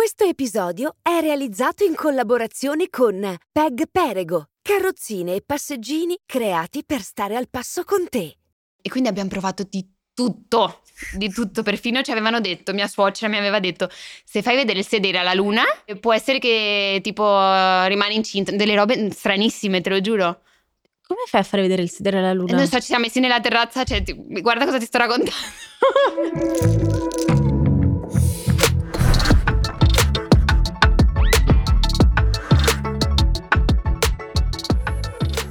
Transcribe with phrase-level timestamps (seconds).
[0.00, 7.36] Questo episodio è realizzato in collaborazione con Peg Perego, carrozzine e passeggini creati per stare
[7.36, 8.34] al passo con te.
[8.80, 10.80] E quindi abbiamo provato di tutto,
[11.12, 11.62] di tutto.
[11.62, 13.90] Perfino ci avevano detto, mia suocera mi aveva detto,
[14.24, 15.64] se fai vedere il sedere alla luna,
[16.00, 17.22] può essere che tipo
[17.84, 18.56] rimani incinta.
[18.56, 20.40] Delle robe stranissime, te lo giuro.
[21.06, 22.56] Come fai a fare vedere il sedere alla luna?
[22.56, 25.30] Non so, ci siamo messi nella terrazza, cioè, ti- guarda cosa ti sto raccontando.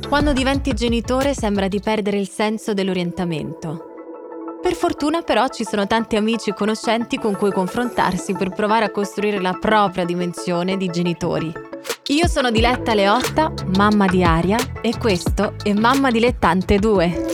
[0.09, 4.57] Quando diventi genitore sembra di perdere il senso dell'orientamento.
[4.59, 8.89] Per fortuna però ci sono tanti amici e conoscenti con cui confrontarsi per provare a
[8.89, 11.53] costruire la propria dimensione di genitori.
[12.07, 17.25] Io sono Diletta Leotta, mamma di Aria, e questo è Mamma Dilettante 2.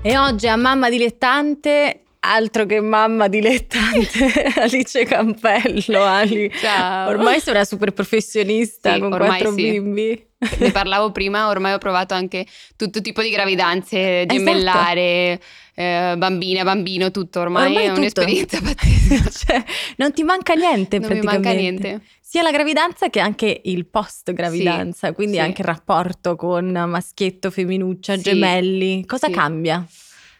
[0.00, 6.50] E oggi a Mamma Dilettante, altro che Mamma Dilettante, Alice Campello, Ali.
[6.60, 7.08] Ciao.
[7.08, 9.70] Ormai sei una super professionista Sì, con quattro sì.
[9.70, 10.26] bimbi.
[10.58, 15.40] ne parlavo prima, ormai ho provato anche tutto tipo di gravidanze, gemellare,
[15.74, 17.40] eh, bambina, bambino, tutto.
[17.40, 18.00] Ormai, Ormai è tutto.
[18.00, 19.30] un'esperienza pazzesca.
[19.52, 19.64] Cioè,
[19.96, 21.48] non ti manca niente non mi praticamente.
[21.48, 22.00] manca niente.
[22.20, 27.50] Sia la gravidanza che anche il post gravidanza, Sì, quindi anche il rapporto con maschietto,
[27.50, 29.04] femminuccia, gemelli.
[29.06, 29.84] Cosa cambia?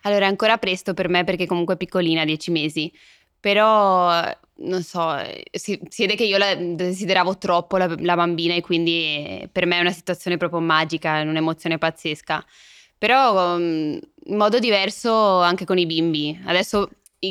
[0.02, 2.92] Allora, è ancora presto per me perché comunque è piccolina, 10 mesi.
[3.40, 4.22] Però,
[4.58, 5.16] non so,
[5.50, 9.78] si, si vede che io la desideravo troppo la, la bambina e quindi per me
[9.78, 12.44] è una situazione proprio magica, è un'emozione pazzesca.
[12.98, 16.40] Però um, in modo diverso anche con i bimbi.
[16.46, 16.88] Adesso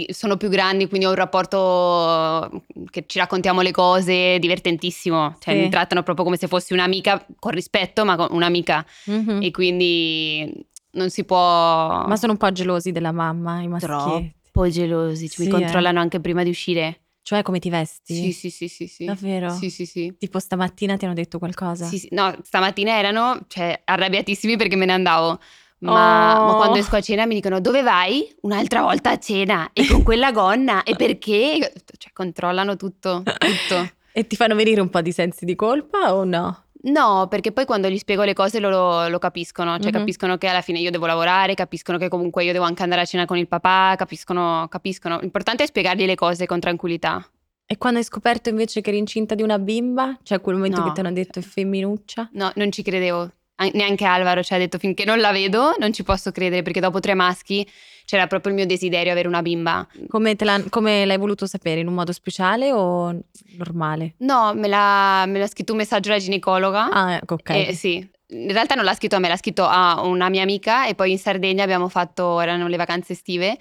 [0.10, 5.38] sono più grandi, quindi ho un rapporto che ci raccontiamo le cose divertentissimo.
[5.40, 5.60] Cioè, Sì.
[5.62, 8.86] mi trattano proprio come se fossi un'amica, con rispetto, ma con un'amica.
[9.06, 9.42] Mhm.
[9.42, 12.06] E quindi non si può...
[12.06, 14.36] Ma sono un po' gelosi della mamma, i maschietti.
[14.52, 15.60] Troppo gelosi, cioè, Sì, mi eh.
[15.62, 16.98] controllano anche prima di uscire.
[17.24, 18.16] Cioè, come ti vesti?
[18.16, 19.06] Sì, sì, sì, sì, sì.
[19.06, 19.52] Davvero?
[19.52, 20.14] Sì, sì, sì.
[20.18, 21.86] Tipo stamattina ti hanno detto qualcosa?
[21.86, 22.08] Sì, sì.
[22.12, 25.40] No, stamattina erano cioè, arrabbiatissimi perché me ne andavo.
[25.80, 26.46] Ma, Oh.
[26.46, 28.28] ma quando esco a cena mi dicono dove vai?
[28.42, 31.74] Un'altra volta a cena e con quella gonna e perché?
[31.98, 33.90] Cioè controllano tutto, tutto.
[34.14, 36.66] E ti fanno venire un po' di sensi di colpa o no?
[36.84, 40.00] No, perché poi quando gli spiego le cose loro lo capiscono, cioè Mhm.
[40.00, 43.06] capiscono che alla fine io devo lavorare, capiscono che comunque io devo anche andare a
[43.06, 45.20] cena con il papà, capiscono, capiscono.
[45.20, 47.24] L'importante è spiegargli le cose con tranquillità.
[47.68, 50.18] E quando hai scoperto invece che eri incinta di una bimba?
[50.24, 50.88] Cioè quel momento No.
[50.88, 52.30] che ti hanno detto è femminuccia?
[52.34, 53.32] No, non ci credevo.
[53.62, 56.80] An- Neanche Alvaro ci ha detto finché non la vedo non ci posso credere perché
[56.80, 57.68] dopo tre maschi
[58.06, 59.88] c'era proprio il mio desiderio avere una bimba.
[60.08, 61.80] Come, te l'han- come l'hai voluto sapere?
[61.80, 63.16] In un modo speciale o
[63.58, 64.16] normale?
[64.18, 66.90] No, me l'ha, me l'ha scritto un messaggio la ginecologa.
[66.90, 67.50] Ah, ecco, ok.
[67.52, 68.06] Eh, sì.
[68.30, 71.12] In realtà non l'ha scritto a me, l'ha scritto a una mia amica e poi
[71.12, 73.58] in Sardegna abbiamo fatto, erano le vacanze estive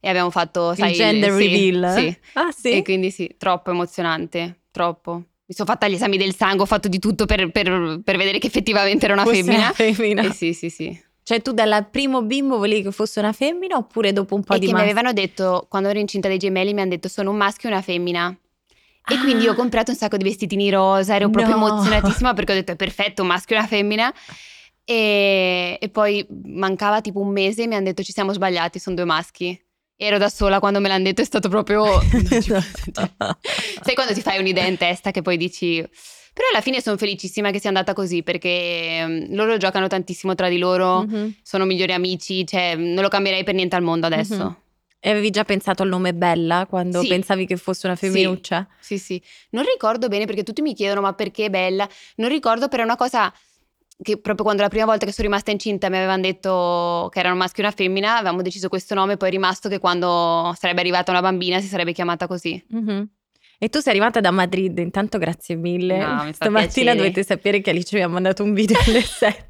[0.00, 1.92] e abbiamo fatto, sai, il gender sì, reveal?
[1.98, 2.16] Sì.
[2.34, 2.70] Ah, sì?
[2.70, 5.22] E quindi sì, troppo emozionante, troppo.
[5.48, 8.38] Mi sono fatta gli esami del sangue, ho fatto di tutto per, per- per vedere
[8.38, 9.70] che effettivamente era una Fosse femmina.
[9.72, 10.22] femmina.
[10.22, 11.00] Eh sì, sì, sì.
[11.22, 14.58] Cioè tu dal primo bimbo volevi che fosse una femmina oppure dopo un po' e
[14.58, 14.92] di che mi maschio?
[14.92, 17.80] avevano detto, quando ero incinta dei gemelli, mi hanno detto sono un maschio e una
[17.82, 18.36] femmina.
[19.08, 19.20] E Ah.
[19.20, 21.66] quindi ho comprato un sacco di vestitini rosa, ero proprio No.
[21.68, 24.12] emozionatissima perché ho detto è perfetto, un maschio e una femmina.
[24.84, 28.94] E, e poi mancava tipo un mese e mi hanno detto ci siamo sbagliati, sono
[28.96, 29.60] due maschi.
[29.98, 31.84] Ero da sola quando me l'hanno detto, è stato proprio...
[32.28, 32.60] posso-
[32.92, 33.10] cioè,
[33.82, 35.76] sai quando ti fai un'idea in testa che poi dici...
[36.36, 40.50] Però alla fine sono felicissima che sia andata così perché mm, loro giocano tantissimo tra
[40.50, 41.36] di loro, Mhm.
[41.42, 44.34] sono migliori amici, cioè non lo cambierei per niente al mondo adesso.
[44.44, 44.56] Mhm.
[45.00, 47.08] E avevi già pensato al nome Bella quando Sì.
[47.08, 48.68] pensavi che fosse una femminuccia?
[48.80, 49.22] Sì, sì.
[49.50, 51.88] Non ricordo bene perché tutti mi chiedono ma perché bella?
[52.16, 53.32] Non ricordo però è una cosa
[54.02, 57.32] che proprio quando la prima volta che sono rimasta incinta mi avevano detto che era
[57.32, 60.80] un maschio e una femmina, avevamo deciso questo nome, poi è rimasto che quando sarebbe
[60.80, 62.62] arrivata una bambina si sarebbe chiamata così.
[62.68, 63.08] Mhm.
[63.58, 65.96] E tu sei arrivata da Madrid, intanto grazie mille.
[65.98, 69.44] No, Stamattina dovete sapere che Alice mi ha mandato un video alle 7.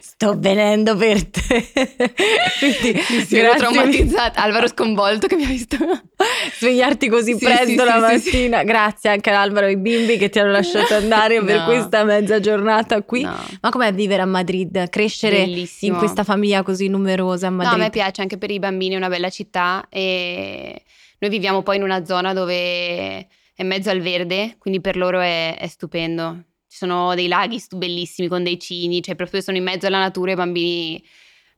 [0.00, 1.40] Sto venendo per te.
[2.58, 4.42] Quindi, Sì, ero grazie traumatizzata.
[4.42, 5.76] Alvaro sconvolto che mi ha visto.
[6.60, 8.62] svegliarti così Sì, presto sì, la sì, sì, mattina.
[8.64, 11.64] Grazie anche ad Alvaro e ai bimbi che ti hanno lasciato andare per No.
[11.64, 13.22] questa mezza giornata qui.
[13.22, 13.34] No.
[13.62, 14.88] Ma com'è vivere a Madrid?
[14.90, 15.94] Crescere Bellissimo.
[15.94, 17.80] in questa famiglia così numerosa a No, a Madrid?
[17.82, 20.82] me piace anche per i bambini, è una bella città e
[21.22, 25.56] noi viviamo poi in una zona dove è mezzo al verde, quindi per loro è,
[25.56, 26.46] è stupendo.
[26.66, 30.30] Ci sono dei laghi bellissimi con dei cini, cioè proprio sono in mezzo alla natura
[30.30, 31.04] e i bambini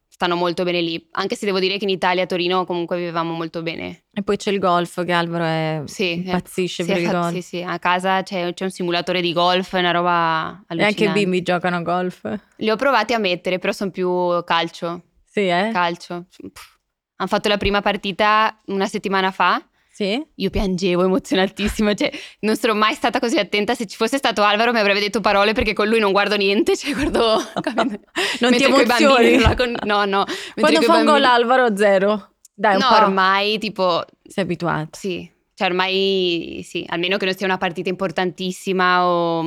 [0.07, 1.09] stanno molto bene lì.
[1.13, 4.05] Anche se devo dire che in Italia, a Torino, comunque vivevamo molto bene.
[4.13, 5.83] E poi c'è il golf, che Alvaro è...
[5.87, 7.33] Sì, impazzisce sì, per il fa- golf.
[7.33, 10.75] Sì, sì, a casa c'è, c'è un simulatore di golf, è una roba E anche
[10.75, 11.21] i allucinante.
[11.21, 12.39] bimbi giocano a golf.
[12.57, 15.05] Li ho provati a mettere, però sono più calcio.
[15.25, 15.71] Sì, eh?
[15.73, 16.27] Calcio.
[16.53, 16.73] Pff.
[17.17, 19.63] Hanno fatto la prima partita una settimana fa.
[19.95, 20.21] Sì?
[20.37, 23.77] Io piangevo emozionatissima, cioè non sono mai stata così attenta.
[23.77, 26.77] Se ci fosse stato Alvaro mi avrebbe detto parole perché con lui non guardo niente,
[26.77, 27.37] cioè guardo...
[28.41, 29.37] Non ti emozioni?
[29.39, 30.25] bambini con- No, no.
[30.55, 32.31] Quando fa un gol Alvaro, zero.
[32.53, 33.05] Dai, un No, po'.
[33.05, 34.91] ormai tipo Sei abituato.
[34.99, 39.39] sì, cioè ormai sì, almeno che non sia una partita importantissima o,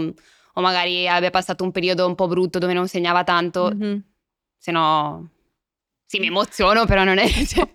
[0.53, 4.03] o magari abbia passato un periodo un po' brutto dove non segnava tanto, Mhm.
[4.57, 5.29] se no
[6.07, 7.67] sì, mi emoziono, però non è cioè,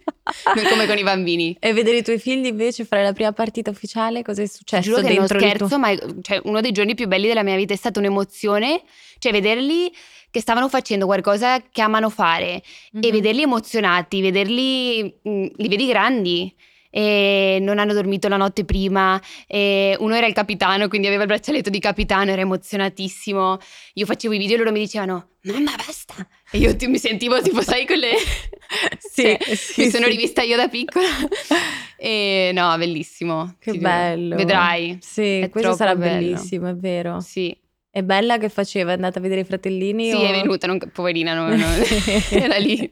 [0.54, 1.54] non come con i bambini.
[1.60, 5.02] E vedere i tuoi figli invece fare la prima partita ufficiale, cosa è successo Giuro
[5.02, 5.38] che non il tuo...
[5.38, 8.82] scherzo, ma è- cioè, uno dei giorni più belli della mia vita è stata un'emozione,
[9.18, 9.92] cioè vederli
[10.30, 12.62] che stavano facendo qualcosa che amano fare e
[12.92, 13.10] Mhm.
[13.10, 16.54] vederli emozionati, vederli, mh, li vedi grandi.
[16.94, 19.18] E non hanno dormito la notte prima.
[19.46, 23.58] E uno era il capitano, quindi aveva il braccialetto di capitano, era emozionatissimo.
[23.94, 26.14] Io facevo i video e loro mi dicevano: Mamma, basta!
[26.50, 28.10] E io ti- mi sentivo tipo, sai, quelle.
[28.98, 30.10] Sì, Cioè, sì, mi sono sì.
[30.10, 31.06] rivista io da piccola.
[31.96, 33.56] e no, bellissimo.
[33.58, 34.36] Che bello.
[34.36, 34.98] Vedrai.
[35.00, 36.18] Sì, È questo sarà bello.
[36.34, 37.20] bellissimo, è vero.
[37.20, 37.54] Sì.
[37.90, 40.08] È bella che faceva, è andata a vedere i fratellini?
[40.10, 41.82] Sì, o- è venuta, non- poverina, non- non-
[42.30, 42.90] era lì.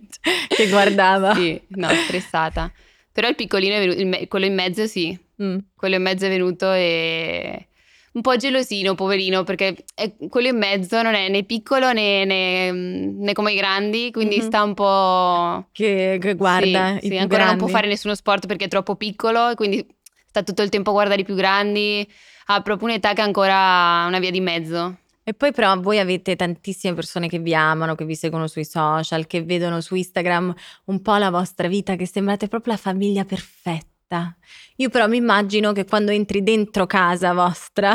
[0.49, 1.35] che guardava.
[1.35, 2.71] Sì, no, stressata.
[3.13, 5.59] Però il piccolino è venuto, me- quello in mezzo sì, Mm.
[5.75, 7.67] quello in mezzo è venuto e
[8.13, 12.71] un po' gelosino, poverino, perché è- quello in mezzo non è né piccolo né, né-
[12.73, 14.43] né come i grandi, quindi Mhm.
[14.43, 15.69] sta un po'...
[15.73, 17.73] Che, che guarda sì, i sì, ancora non può grandi.
[17.73, 19.87] fare nessuno sport perché è troppo piccolo e quindi
[20.27, 22.07] sta tutto il tempo a guardare i più grandi.
[22.47, 24.99] Ha proprio un'età che è ancora una via di mezzo.
[25.23, 29.27] E poi però voi avete tantissime persone che vi amano, che vi seguono sui social,
[29.27, 30.53] che vedono su Instagram
[30.87, 34.37] un po' la vostra vita, che sembrate proprio la famiglia perfetta.
[34.77, 37.93] Io però mi immagino che quando entri dentro casa vostra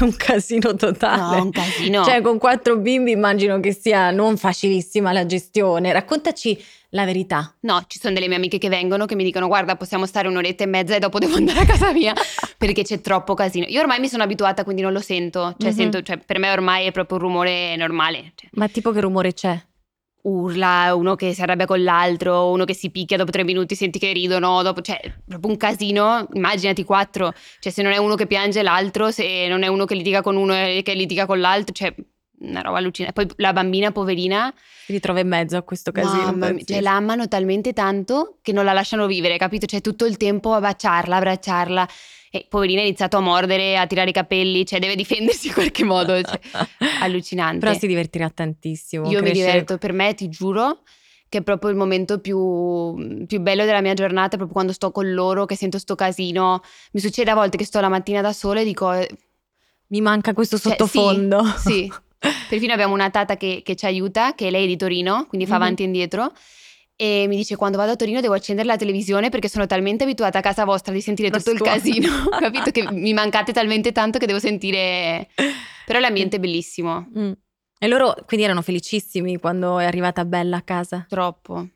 [0.00, 1.36] è un casino totale.
[1.36, 2.04] No, un casino.
[2.04, 5.92] Cioè con quattro bimbi immagino che sia non facilissima la gestione.
[5.92, 7.54] Raccontaci la verità.
[7.60, 10.64] No, ci sono delle mie amiche che vengono che mi dicono guarda possiamo stare un'oretta
[10.64, 12.12] e mezza e dopo devo andare a casa mia
[12.58, 13.66] perché c'è troppo casino.
[13.68, 15.76] Io ormai mi sono abituata quindi non lo sento, cioè, Mhm.
[15.76, 18.32] sento, cioè per me ormai è proprio un rumore normale.
[18.34, 19.56] Cioè, Ma tipo che rumore c'è?
[20.22, 23.98] Urla, uno che si arrabbia con l'altro, uno che si picchia dopo tre minuti senti
[23.98, 28.26] che ridono, dopo, cioè proprio un casino, immaginati quattro, cioè se non è uno che
[28.26, 31.74] piange l'altro, se non è uno che litiga con uno e che litiga con l'altro,
[31.74, 31.94] cioè
[32.40, 33.24] una roba allucinante.
[33.24, 34.52] Poi la bambina poverina
[34.86, 36.32] Si ritrova in mezzo a questo casino.
[36.32, 39.66] Mamma cioè la amano talmente tanto che non la lasciano vivere, capito?
[39.66, 41.88] Cioè tutto il tempo a baciarla, a abbracciarla.
[42.32, 45.84] E poverina ha iniziato a mordere, a tirare i capelli, cioè deve difendersi in qualche
[45.84, 46.20] modo.
[46.22, 46.38] cioè,
[47.02, 47.58] allucinante.
[47.58, 49.04] Però si divertirà tantissimo.
[49.10, 50.82] Io mi crescere- diverto, per me ti giuro
[51.28, 55.12] che è proprio il momento più, più bello della mia giornata, proprio quando sto con
[55.12, 56.60] loro, che sento sto casino.
[56.92, 58.90] Mi succede a volte che sto la mattina da sola e dico...
[58.92, 59.08] eh,
[59.88, 61.44] Mi manca questo cioè, sottofondo.
[61.56, 61.92] Sì, sì.
[62.48, 65.56] Perfino abbiamo una tata che, che ci aiuta, che lei è di Torino, quindi fa
[65.56, 65.62] Mhm.
[65.62, 66.32] avanti e indietro.
[67.02, 70.36] E mi dice: Quando vado a Torino devo accendere la televisione perché sono talmente abituata
[70.38, 71.66] a casa vostra di sentire La tutto il sua.
[71.66, 72.08] casino.
[72.38, 72.70] Capito?
[72.70, 75.28] Che mi mancate talmente tanto che devo sentire.
[75.86, 77.08] Però l'ambiente è bellissimo.
[77.18, 77.32] Mm.
[77.78, 81.06] E loro quindi erano felicissimi quando è arrivata Bella a casa.
[81.08, 81.68] Troppo.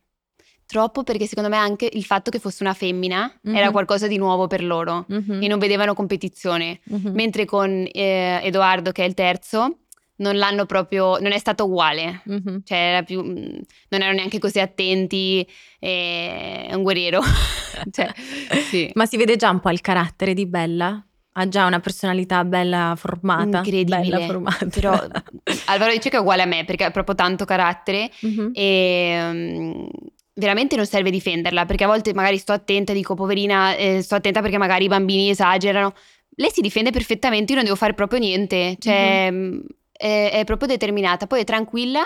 [0.67, 3.55] Troppo perché secondo me anche il fatto che fosse una femmina Mhm.
[3.57, 5.43] era qualcosa di nuovo per loro Mhm.
[5.43, 6.81] e non vedevano competizione.
[6.85, 7.13] Mhm.
[7.15, 9.79] Mentre con eh, Edoardo, che è il terzo,
[10.17, 11.19] non l'hanno proprio.
[11.19, 12.23] non è stato uguale.
[12.25, 12.61] Mhm.
[12.65, 15.47] cioè era più, mh, non erano neanche così attenti,
[15.79, 17.21] è un guerriero.
[17.91, 18.13] cioè,
[18.71, 18.91] sì.
[18.95, 21.05] Ma si vede già un po' il carattere di Bella?
[21.37, 23.59] Ha già una personalità bella formata.
[23.59, 24.01] Incredibile.
[24.03, 24.67] Bella formata.
[24.67, 24.93] Però
[25.67, 28.51] Alvaro dice che è uguale a me perché ha proprio tanto carattere Mhm.
[28.55, 29.85] e mm,
[30.35, 34.15] veramente non serve difenderla perché a volte magari sto attenta e dico poverina, eh, sto
[34.15, 35.93] attenta perché magari i bambini esagerano.
[36.37, 39.65] Lei si difende perfettamente, io non devo fare proprio niente, cioè Mhm.
[39.97, 42.03] È, è proprio determinata, poi è tranquilla,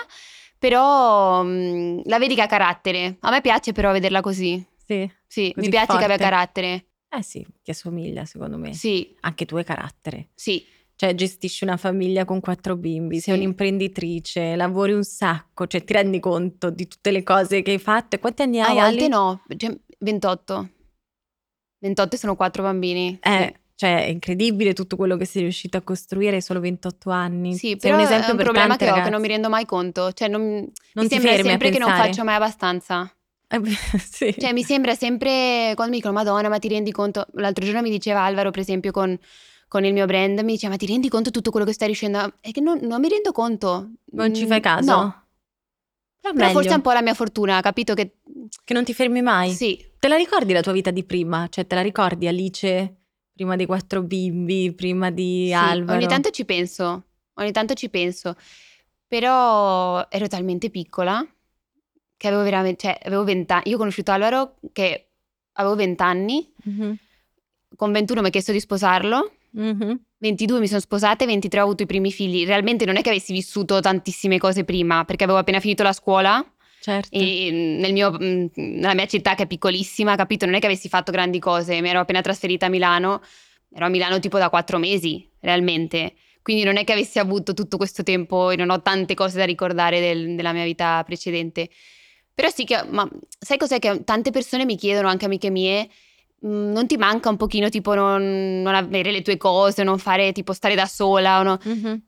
[0.57, 3.17] però mh, la vedi che ha carattere.
[3.21, 4.63] A me piace però vederla così.
[4.85, 5.09] Sì.
[5.27, 6.23] Sì, Così mi piace che abbia forte.
[6.23, 6.85] carattere.
[7.09, 8.73] Eh sì, ti assomiglia secondo me.
[8.73, 10.29] Sì, Anche tu hai carattere.
[10.35, 10.65] sì.
[10.99, 13.39] Cioè gestisci una famiglia con quattro bimbi, sei Sì.
[13.39, 18.17] un'imprenditrice, lavori un sacco, cioè ti rendi conto di tutte le cose che hai fatto
[18.17, 18.75] e quanti anni A hai?
[18.75, 19.07] volte Ali?
[19.07, 20.69] no, cioè, 28.
[21.79, 23.17] 28 sono quattro bambini.
[23.21, 27.53] Eh, cioè è incredibile tutto quello che sei riuscito a costruire in solo 28 anni.
[27.53, 29.09] Sì, sei però un esempio è un problema che ho, che ragazze.
[29.09, 30.11] non mi rendo mai conto.
[30.11, 30.69] Cioè, non, Non
[31.05, 33.09] mi sembra sempre che non faccio mai abbastanza.
[33.47, 33.61] Eh
[34.03, 34.35] sì.
[34.37, 37.25] Cioè, mi sembra sempre, quando mi dicono, Madonna, ma ti rendi conto?
[37.35, 39.17] L'altro giorno mi diceva Alvaro, per esempio, con,
[39.69, 42.17] con il mio brand, mi diceva, ma ti rendi conto tutto quello che stai riuscendo?
[42.17, 43.91] a-" È che non, non mi rendo conto.
[44.11, 44.91] non ci Mm, fai caso?
[44.93, 45.23] No,
[46.21, 48.17] Però, Però forse è un po' la mia fortuna, capito che...
[48.65, 49.51] che non ti fermi mai.
[49.53, 51.47] Sì, Te la ricordi la tua vita di prima?
[51.49, 52.95] Cioè, te la ricordi Alice
[53.39, 55.97] prima dei quattro bimbi, prima di sì, Alvaro?
[55.97, 57.03] ogni tanto ci penso,
[57.35, 58.35] ogni tanto ci penso.
[59.07, 61.25] Però ero talmente piccola
[62.17, 63.63] che avevo veramente, cioè avevo vent'anni.
[63.67, 65.07] Io ho conosciuto Alvaro che
[65.53, 66.97] avevo vent'anni, Mhm,
[67.77, 70.01] con 21 mi ha chiesto di sposarlo, mhm.
[70.17, 72.45] 22 mi sono sposata e 23 ho avuto i primi figli.
[72.45, 76.45] Realmente non è che avessi vissuto tantissime cose prima, perché avevo appena finito la scuola
[76.81, 77.09] Certo.
[77.17, 80.45] e mm, nel mio- mm, nella mia città che è piccolissima, capito?
[80.45, 83.21] Non è che avessi fatto grandi cose, mi ero appena trasferita a Milano,
[83.73, 86.13] ero a Milano tipo da quattro mesi, realmente.
[86.41, 89.45] Quindi non è che avessi avuto tutto questo tempo e non ho tante cose da
[89.45, 91.69] ricordare del- della mia vita precedente.
[92.33, 93.07] Però sì che, ma
[93.37, 95.89] sai cos'è che tante persone mi chiedono, anche amiche mie,
[96.45, 100.31] "Mm, non ti manca un pochino tipo non, non avere le tue cose, non fare
[100.31, 101.59] tipo stare da sola o no?
[101.63, 102.01] Mhm,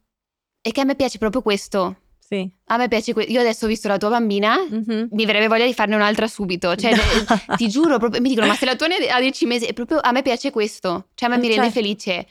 [0.63, 1.97] E che a me piace proprio questo.
[2.33, 2.49] Sì.
[2.67, 5.09] A me piace que- Io adesso ho visto la tua bambina, Mhm.
[5.11, 6.73] mi verrebbe voglia di farne un'altra subito.
[6.77, 6.95] Cioè, eh,
[7.57, 9.99] ti giuro, proprio- mi dicono, ma se la tua ne ha 10 mesi, è proprio
[10.01, 11.07] a me piace questo.
[11.13, 11.79] Cioè, a me Eh, mi rende certo.
[11.81, 12.27] felice.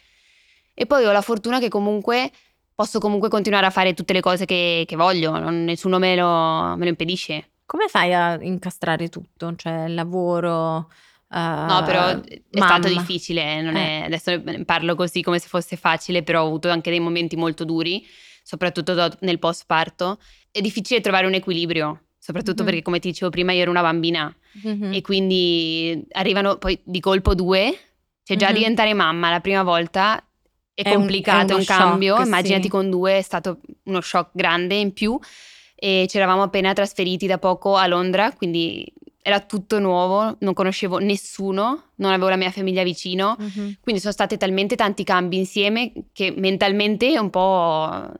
[0.72, 2.30] E poi ho la fortuna che comunque
[2.74, 6.76] posso comunque continuare a fare tutte le cose che, che voglio, non- nessuno me lo,
[6.76, 7.50] me lo impedisce.
[7.66, 9.54] Come fai a incastrare tutto?
[9.54, 10.88] Cioè, il lavoro...
[11.30, 12.66] eh, No, però è mamma.
[12.78, 16.88] stato difficile, non è- adesso parlo così come se fosse facile, però ho avuto anche
[16.88, 18.04] dei momenti molto duri,
[18.50, 20.18] soprattutto do- nel post parto.
[20.50, 22.68] È difficile trovare un equilibrio, soprattutto Mhm.
[22.68, 24.92] perché come ti dicevo prima io ero una bambina Mhm.
[24.92, 27.72] e quindi arrivano poi di colpo due,
[28.24, 28.54] cioè già Mhm.
[28.54, 30.16] diventare mamma la prima volta
[30.74, 32.68] è, È un- complicato, è è un, uno cambio, shock, immaginati sì.
[32.68, 35.16] con due è stato uno shock grande in più
[35.76, 38.84] e ci eravamo appena trasferiti da poco a Londra, quindi
[39.22, 43.76] era tutto nuovo, non conoscevo nessuno, non avevo la mia famiglia vicino, Mhm.
[43.80, 48.10] quindi sono stati talmente tanti cambi insieme che mentalmente un po'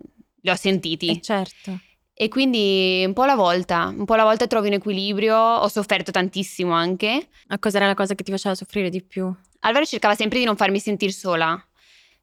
[0.41, 1.09] li ho sentiti.
[1.11, 1.79] Eh, certo.
[2.15, 6.11] E quindi un po' alla volta, un po' alla volta trovi un equilibrio, ho sofferto
[6.11, 7.29] tantissimo anche.
[7.49, 9.33] Ma cos'era la cosa che ti faceva soffrire di più?
[9.61, 11.59] Alvaro cercava sempre di non farmi sentire sola,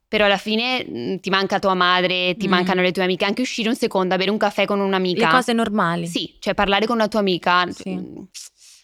[0.08, 2.52] però alla fine mh, ti manca tua madre, ti Mm.
[2.52, 5.26] mancano le tue amiche, anche uscire un secondo bere un caffè con un'amica.
[5.26, 6.06] Le cose normali.
[6.06, 7.66] Sì, cioè parlare con una tua amica.
[7.72, 7.90] Sì.
[7.96, 8.28] mh,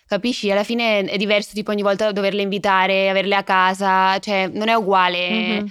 [0.08, 0.52] Capisci?
[0.52, 4.74] Alla fine è diverso, tipo ogni volta doverle invitare, averle a casa, cioè non è
[4.76, 5.60] uguale.
[5.62, 5.68] Mhm.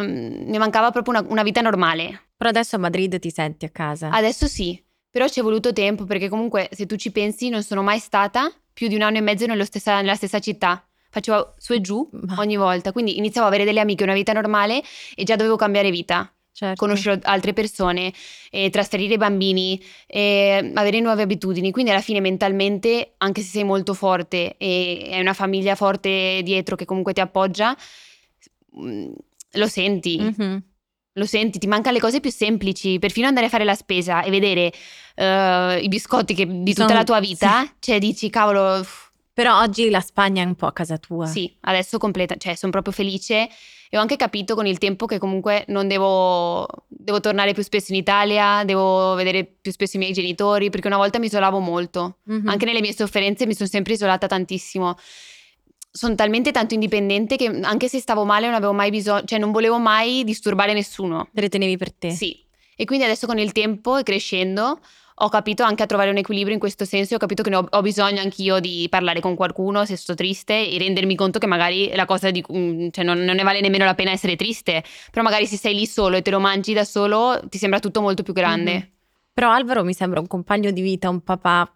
[0.00, 2.28] Mm, mi mancava proprio una, una vita normale.
[2.36, 4.10] Però adesso a Madrid ti senti a casa.
[4.10, 7.82] Adesso sì, però ci è voluto tempo perché comunque se tu ci pensi non sono
[7.82, 10.84] mai stata più di un anno e mezzo nello stessa- nella stessa città.
[11.10, 12.08] Facevo su e giù
[12.38, 14.82] ogni volta, quindi iniziavo a avere delle amiche, una vita normale
[15.14, 16.82] e già dovevo cambiare vita, certo.
[16.82, 18.14] conoscere altre persone,
[18.70, 21.70] trasferire i bambini, avere nuove abitudini.
[21.70, 26.76] Quindi alla fine mentalmente, anche se sei molto forte e hai una famiglia forte dietro
[26.76, 27.76] che comunque ti appoggia,
[28.80, 29.12] mm,
[29.52, 30.18] lo senti.
[30.20, 30.62] Mhm.
[31.16, 34.30] Lo senti, ti mancano le cose più semplici, perfino andare a fare la spesa e
[34.30, 34.72] vedere
[35.14, 39.60] eh, i biscotti che- di tutta Sono- la tua vita, cioè dici cavolo, uff, Però
[39.60, 41.26] oggi la Spagna è un po' a casa tua.
[41.26, 43.48] sì, adesso completa, cioè sono proprio felice
[43.90, 47.92] e ho anche capito con il tempo che comunque non devo, devo tornare più spesso
[47.92, 52.18] in Italia, devo vedere più spesso i miei genitori, perché una volta mi isolavo molto,
[52.24, 52.48] Mhm.
[52.48, 54.96] anche nelle mie sofferenze mi sono sempre isolata tantissimo.
[55.94, 59.52] Sono talmente tanto indipendente che anche se stavo male non avevo mai bisogno, cioè non
[59.52, 61.28] volevo mai disturbare nessuno.
[61.32, 62.10] Te le tenevi per te.
[62.10, 62.44] Sì,
[62.74, 64.80] e quindi adesso con il tempo e crescendo
[65.14, 67.66] ho capito anche a trovare un equilibrio in questo senso e ho capito che ho,
[67.68, 71.92] ho bisogno anch'io di parlare con qualcuno se sto triste e rendermi conto che magari
[71.94, 75.22] la cosa di mm, cioè non, non ne vale nemmeno la pena essere triste, però
[75.22, 78.22] magari se sei lì solo e te lo mangi da solo ti sembra tutto molto
[78.22, 78.74] più grande.
[78.74, 78.90] Mhm.
[79.34, 81.72] Però Alvaro mi sembra un compagno di vita, un papà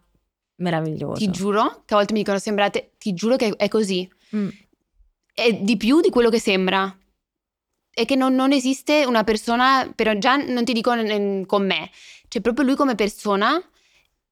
[0.57, 1.19] meraviglioso.
[1.19, 4.09] Ti giuro che a volte mi dicono sembrate, ti giuro che è così.
[4.35, 4.49] Mm.
[5.33, 6.95] È di più di quello che sembra.
[7.89, 10.91] È che non, non esiste una persona, però già non ti dico
[11.45, 11.89] con me,
[12.27, 13.59] cioè proprio lui come persona,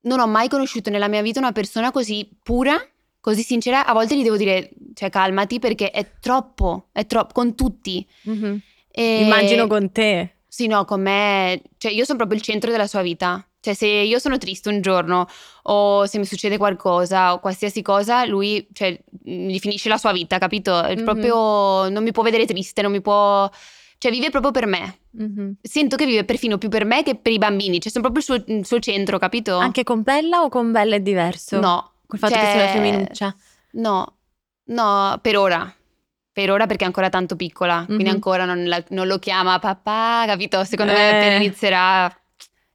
[0.02, 2.76] non ho mai conosciuto nella mia vita una persona così pura,
[3.20, 3.86] così sincera.
[3.86, 8.08] A volte gli devo dire, cioè calmati perché è troppo, è troppo, con tutti.
[8.24, 8.62] Mhm.
[8.92, 10.36] E- Immagino con te.
[10.48, 13.46] Sì, no, con me, cioè io sono proprio il centro della sua vita.
[13.66, 15.28] Cioè se io sono triste un giorno
[15.64, 18.92] o se mi succede qualcosa o qualsiasi cosa, lui, cioè,
[19.24, 20.84] mh, gli finisce la sua vita, capito?
[20.84, 21.04] È Mhm.
[21.04, 23.50] Proprio non mi può vedere triste, non mi può...
[23.98, 25.00] Cioè vive proprio per me.
[25.14, 25.56] Mhm.
[25.64, 27.82] Sento che vive perfino più per me che per i bambini.
[27.82, 29.58] Cioè sono proprio il suo, il suo centro, capito?
[29.58, 31.60] Anche con Bella o con Bella è diverso?
[31.60, 31.94] No.
[32.06, 33.36] Col fatto che Cioè, sei una femminuccia.
[33.72, 34.18] No,
[34.66, 35.74] no, per ora.
[36.32, 38.10] Per ora perché è ancora tanto piccola, quindi Mhm.
[38.10, 40.64] ancora non, la- non lo chiama papà, capito?
[40.66, 41.16] Secondo me Eh.
[41.16, 42.22] appena inizierà,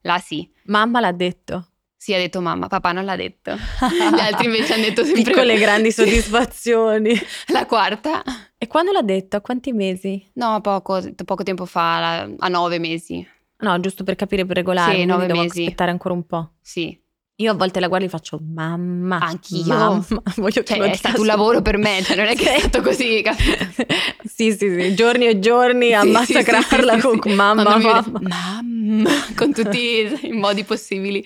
[0.03, 0.51] là sì.
[0.71, 1.67] Mamma l'ha detto.
[1.97, 3.55] Sì, ha detto mamma, papà non l'ha detto.
[4.15, 7.13] Gli altri invece hanno detto sempre Piccole grandi soddisfazioni.
[7.53, 8.23] la quarta.
[8.57, 9.37] e quando l'ha detto?
[9.37, 10.31] A quanti mesi?
[10.35, 13.27] No, poco, poco tempo fa, a nove mesi.
[13.59, 14.95] No, giusto per capire per regolare.
[14.97, 15.63] Sì, nove devo mesi.
[15.63, 16.53] aspettare ancora un po'.
[16.63, 16.99] Sì.
[17.41, 19.19] Io a volte la guardo e faccio mamma.
[19.19, 19.65] Anch'io.
[19.67, 20.05] Mamma,
[20.37, 22.83] voglio Cioè, è stato un su- lavoro per me, cioè non è che è stato
[22.83, 23.23] così,
[24.25, 28.01] sì, sì, sì, giorni e giorni a Sì, massacrarla sì, sì, con mamma, mamma.
[28.03, 31.25] vede- mamma, con tutti i modi possibili.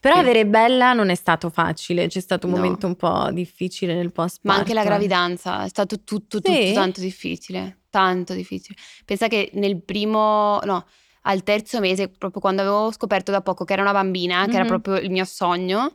[0.00, 2.58] Però avere Bella non è stato facile, c'è stato un No.
[2.58, 7.00] momento un po' difficile nel post Ma anche la gravidanza è stato tutto, tutto tanto
[7.00, 8.76] difficile, tanto difficile.
[9.04, 10.86] Pensa che nel primo, no,
[11.22, 14.64] al terzo mese, proprio quando avevo scoperto da poco che era una bambina, che era
[14.64, 15.92] proprio il mio sogno,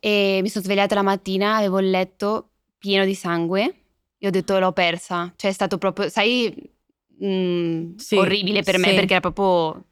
[0.00, 3.74] e mi sono svegliata la mattina, avevo il letto pieno di sangue
[4.18, 5.32] e ho detto l'ho persa.
[5.36, 6.52] Cioè è stato proprio, sai,
[7.24, 8.94] mm, Sì, orribile per me sì.
[8.94, 9.84] perché era proprio...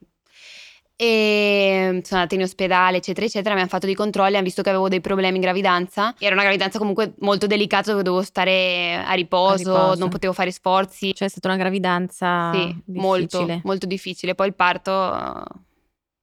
[0.98, 3.54] E sono andata in ospedale, eccetera, eccetera.
[3.54, 6.14] Mi hanno fatto dei controlli, hanno visto che avevo dei problemi in gravidanza.
[6.18, 10.00] Era una gravidanza comunque molto delicata dove dovevo stare a riposo, A riposo.
[10.00, 11.14] non potevo fare sforzi.
[11.14, 13.60] Cioè è stata una gravidanza sì, molto, difficile.
[13.64, 14.34] molto difficile.
[14.34, 15.44] Poi il parto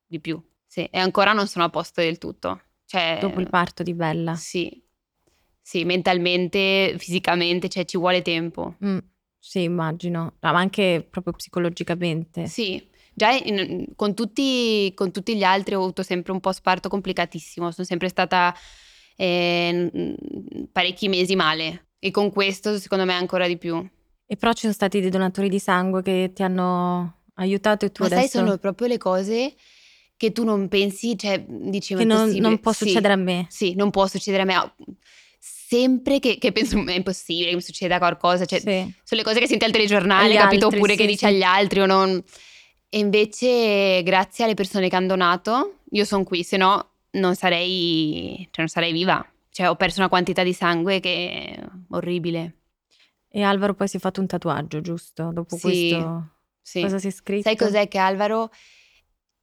[0.08, 0.42] di più.
[0.65, 2.62] Sì, e ancora non sono a posto del tutto.
[2.86, 4.34] Cioè, Dopo il parto di Bella.
[4.36, 4.84] Sì,
[5.62, 8.75] sì, mentalmente, fisicamente, cioè ci vuole tempo.
[8.84, 8.98] Mm,
[9.38, 10.34] sì, immagino.
[10.39, 12.48] Ma anche proprio psicologicamente.
[12.48, 16.89] Sì, già in- con, tutti, con tutti gli altri ho avuto sempre un post parto
[16.89, 18.53] complicatissimo, sono sempre stata
[19.15, 20.15] eh,
[20.72, 23.88] parecchi mesi male e con questo secondo me ancro di più.
[24.25, 28.03] E però ci sono stati dei donatori di sangue che ti hanno aiutato e tu
[28.03, 28.39] Ma sai, adesso...
[28.39, 29.53] sono proprio le cose
[30.15, 33.46] che tu non pensi, cioè dici, che non, non può Sì, succedere a me.
[33.50, 34.74] Sì, non può succedere a me.
[35.39, 38.93] Sempre che, che penso è impossibile che mi succeda qualcosa, cioè Sì.
[39.03, 40.65] sono le cose che senti al telegiornale, Agli capito?
[40.65, 41.25] altri, Oppure che sì, dici sì.
[41.25, 42.24] agli altri o non.
[42.94, 48.36] E invece, grazie alle persone che hanno donato, io sono qui, se no non sarei,
[48.52, 49.26] cioè non sarei viva.
[49.50, 52.58] Cioè, ho perso una quantità di sangue che è orribile.
[53.30, 55.32] E Alvaro poi si è fatto un tatuaggio, giusto?
[55.34, 56.30] Dopo Sì, questo...
[56.62, 56.82] Sì.
[56.82, 57.42] Cosa si è scritto?
[57.42, 58.52] Sai cos'è che Alvaro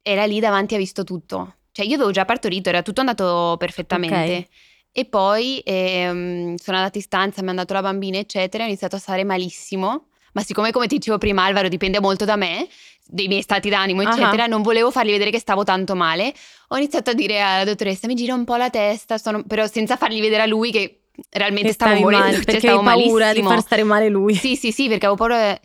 [0.01, 1.55] era lì davanti, ha visto tutto.
[1.73, 4.37] Cioè, io avevo già partorito, era tutto andato perfettamente.
[4.37, 4.47] Ok.
[4.93, 8.95] E poi ehm, sono andata in stanza, mi hanno dato la bambina, eccetera, ho iniziato
[8.95, 10.05] a stare malissimo.
[10.33, 12.67] Ma siccome, come ti dicevo prima, Alvaro dipende molto da me,
[13.05, 16.33] dei miei stati d'animo, eccetera, non volevo fargli vedere che stavo tanto male.
[16.69, 19.97] Ho iniziato a dire alla dottoressa, mi gira un po' la testa, sono- però senza
[19.97, 23.25] fargli vedere a lui che realmente Che stavo morendo, male, cioè perché stavo avevi paura
[23.25, 23.47] malissimo.
[23.49, 24.33] di far stare male lui.
[24.35, 25.59] Sì, sì, sì, perché avevo paura.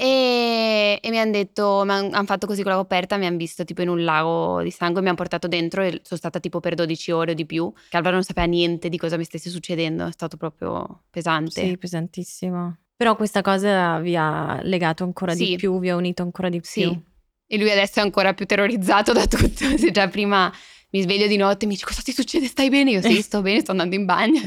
[0.00, 3.64] E, e mi hanno detto, mi hanno fatto così con la coperta, mi hanno visto
[3.64, 6.74] tipo in un lago di sangue, mi hanno portato dentro e sono stata tipo per
[6.74, 7.72] 12 ore o di più.
[7.88, 11.50] Che Alvaro non sapeva niente di cosa mi stesse succedendo, è stato proprio pesante.
[11.66, 12.76] Sì, pesantissimo.
[12.98, 15.54] Però questa cosa vi ha legato ancora di Sì.
[15.56, 16.80] più, vi ha unito ancora di Sì.
[16.80, 17.00] più.
[17.46, 19.38] E lui adesso è ancora più terrorizzato da tutto.
[19.78, 20.52] Se già prima
[20.90, 22.90] mi sveglio di notte e mi dice cosa ti succede, stai bene?
[22.90, 24.40] Io sì, sto bene, sto andando in bagno.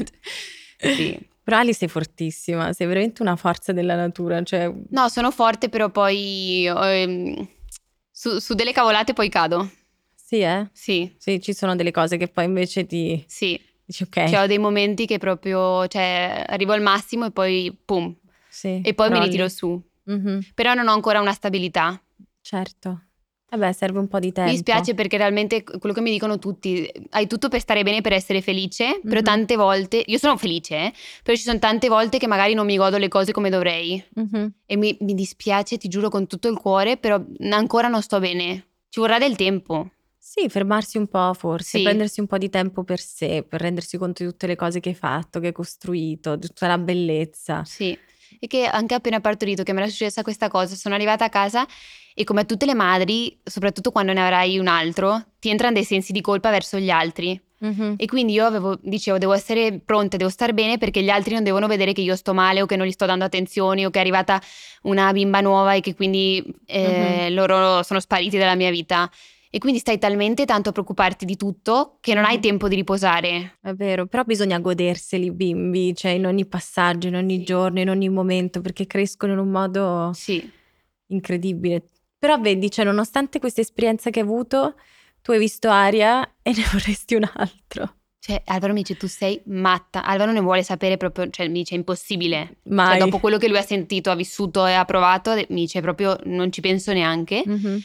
[0.76, 1.18] Sì.
[1.42, 5.88] Però Ali sei fortissima, sei veramente una forza della natura, cioè No, sono forte, però
[5.88, 7.48] poi ehm,
[8.10, 9.70] su, su delle cavolate poi cado.
[10.14, 10.68] sì, eh?
[10.72, 13.58] Sì, Sì, ci sono delle cose che poi invece ti sì.
[13.84, 14.28] dici ok.
[14.28, 18.14] Cioè, ho dei momenti che proprio, cioè, arrivo al massimo e poi pum,
[18.52, 19.24] sì, e poi mi crolli.
[19.30, 19.82] ritiro su.
[20.04, 21.98] Mhm, Però non ho ancora una stabilità.
[22.42, 23.04] certo.
[23.52, 24.48] Vabbè, serve un po' di tempo.
[24.50, 28.14] Mi dispiace perché realmente quello che mi dicono tutti, hai tutto per stare bene, per
[28.14, 29.24] essere felice, però Mhm.
[29.24, 32.78] tante volte, io sono felice, eh, però ci sono tante volte che magari non mi
[32.78, 34.02] godo le cose come dovrei.
[34.14, 34.52] Mhm.
[34.64, 38.68] E mi, mi dispiace, ti giuro con tutto il cuore, però ancora non sto bene.
[38.88, 39.90] Ci vorrà del tempo.
[40.16, 41.82] Sì, fermarsi un po' forse, Sì.
[41.84, 44.88] prendersi un po' di tempo per sé, per rendersi conto di tutte le cose che
[44.90, 47.64] hai fatto, che hai costruito, di tutta la bellezza.
[47.64, 47.94] Sì,
[48.42, 51.64] e che anche appena partorito che mi era successa questa cosa, sono arrivata a casa
[52.12, 55.84] e come a tutte le madri, soprattutto quando ne avrai un altro, ti entrano dei
[55.84, 57.40] sensi di colpa verso gli altri.
[57.58, 57.94] Mhm.
[57.96, 61.44] E quindi io avevo, dicevo, devo essere pronta, devo star bene perché gli altri non
[61.44, 63.98] devono vedere che io sto male o che non gli sto dando attenzioni o che
[63.98, 64.42] è arrivata
[64.82, 69.08] una bimba nuova e che quindi eh, loro sono spariti dalla mia vita.
[69.54, 72.40] E quindi stai talmente tanto a preoccuparti di tutto che non hai Mhm.
[72.40, 73.58] tempo di riposare.
[73.60, 77.44] È vero, però bisogna goderseli i bimbi, cioè in ogni passaggio, in ogni Sì.
[77.44, 80.50] giorno, in ogni momento, perché crescono in un modo Sì,
[81.08, 81.84] incredibile.
[82.18, 84.74] Però vedi, cioè nonostante questa esperienza che hai avuto,
[85.20, 87.96] tu hai visto Aria e ne vorresti un altro.
[88.20, 90.02] Cioè, Alvaro mi dice: Tu sei matta.
[90.02, 92.58] Alvaro ne vuole sapere proprio, cioè, mi dice: È impossibile.
[92.70, 92.90] Mai.
[92.96, 96.16] Cioè, dopo quello che lui ha sentito, ha vissuto e ha provato, mi dice proprio:
[96.24, 97.42] Non ci penso neanche.
[97.44, 97.80] Mhm.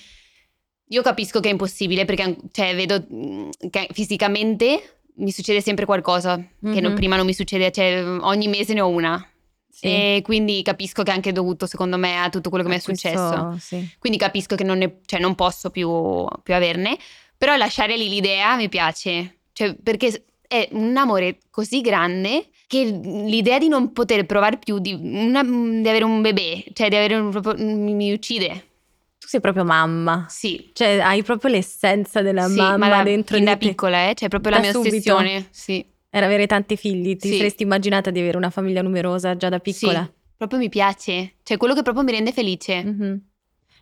[0.89, 6.36] Io capisco che è impossibile perché, cioè, vedo mm, che fisicamente mi succede sempre qualcosa
[6.38, 6.95] che non- Mhm.
[6.95, 9.28] prima non mi succede, cioè, ogni mese ne ho una.
[9.69, 9.86] Sì.
[9.88, 12.80] E quindi capisco che è anche dovuto, secondo me, a tutto quello che mi è
[12.80, 13.58] A questo- successo.
[13.60, 13.88] sì.
[14.00, 16.97] Quindi capisco che non, ne- cioè, non posso più, più averne,
[17.38, 23.60] però lasciare lì l'idea mi piace, cioè, perché è un amore così grande che l'idea
[23.60, 27.32] di non poter provare più, di, una- di avere un bebè, cioè di avere un,
[27.95, 28.63] mi uccide.
[29.27, 30.25] Tu sei proprio mamma.
[30.29, 30.69] Sì.
[30.73, 33.67] Cioè, hai proprio l'essenza della sì, mamma ma da, dentro di da te.
[33.67, 34.95] piccola, eh, cioè proprio la Da mia subito?
[34.95, 35.47] ossessione.
[35.51, 35.85] Sì.
[36.09, 37.17] Era avere tanti figli.
[37.17, 37.35] Ti Sì.
[37.35, 40.03] saresti immaginata di avere una famiglia numerosa già da piccola?
[40.03, 41.33] Sì, proprio mi piace.
[41.43, 42.83] Cioè, quello che proprio mi rende felice.
[42.83, 43.21] Mhm.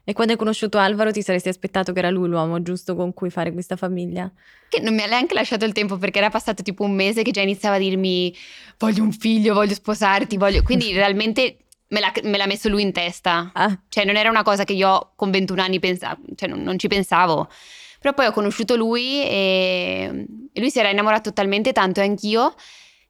[0.08, 3.30] E quando hai conosciuto Alvaro ti saresti aspettato che era lui l'uomo giusto con cui
[3.32, 4.32] fare questa famiglia?
[4.70, 7.32] Che non mi ha neanche lasciato il tempo perché era passato tipo un mese che
[7.32, 8.32] già iniziava a dirmi
[8.78, 10.62] voglio un figlio, voglio sposarti, voglio...
[10.62, 11.58] Quindi realmente
[11.90, 13.52] me l'ha, me l'ha messo lui in testa.
[13.54, 16.78] Ah, Cioè non era una cosa che io con 21 anni pensavo, cioè non, non
[16.80, 17.48] ci pensavo.
[18.00, 22.54] Però poi ho conosciuto lui e, e lui si era innamorato talmente tanto e anch'io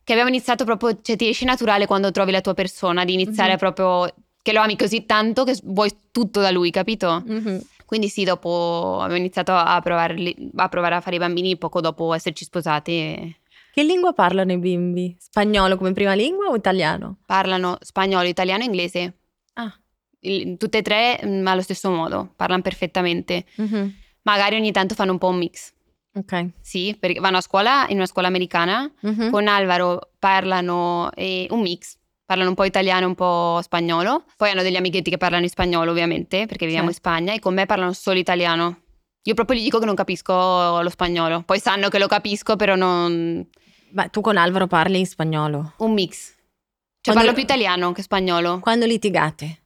[0.04, 3.54] che abbiamo iniziato proprio, cioè ti esce naturale quando trovi la tua persona di iniziare
[3.54, 3.58] Mhm.
[3.58, 7.24] proprio, che lo ami così tanto che vuoi tutto da lui, capito?
[7.26, 7.62] mhm.
[7.86, 12.14] Quindi sì, dopo abbiamo iniziato a provare, a provare a fare i bambini poco dopo
[12.16, 13.36] esserci sposati e
[13.76, 15.14] Che lingua parlano i bimbi?
[15.20, 17.18] Spagnolo come prima lingua o italiano?
[17.26, 19.18] parlano spagnolo, italiano e inglese.
[19.56, 19.78] Ah.
[20.22, 23.44] Il- tutte e tre mm, allo stesso modo, parlano perfettamente.
[23.58, 23.94] Mhm.
[24.22, 25.74] Magari ogni tanto fanno un po' un mix.
[26.14, 26.52] Ok.
[26.62, 28.90] Sì, perché vanno a scuola in una scuola americana.
[29.02, 29.30] Mhm.
[29.30, 31.98] Con Alvaro parlano eh, un mix.
[32.26, 34.24] Parlano un po' italiano e un po' spagnolo.
[34.38, 37.10] Poi hanno degli amichetti che parlano in spagnolo, ovviamente, perché viviamo in Certo.
[37.10, 37.34] Spagna.
[37.34, 38.84] E con me parlano solo italiano.
[39.24, 41.42] Io proprio gli dico che non capisco lo spagnolo.
[41.42, 43.46] Poi sanno che lo capisco, però non.
[43.92, 45.74] Ma tu con Alvaro parli in spagnolo.
[45.78, 46.34] Un mix.
[47.02, 48.60] Cioè, Quando- parlo più italiano che spagnolo.
[48.60, 49.64] Quando litigate?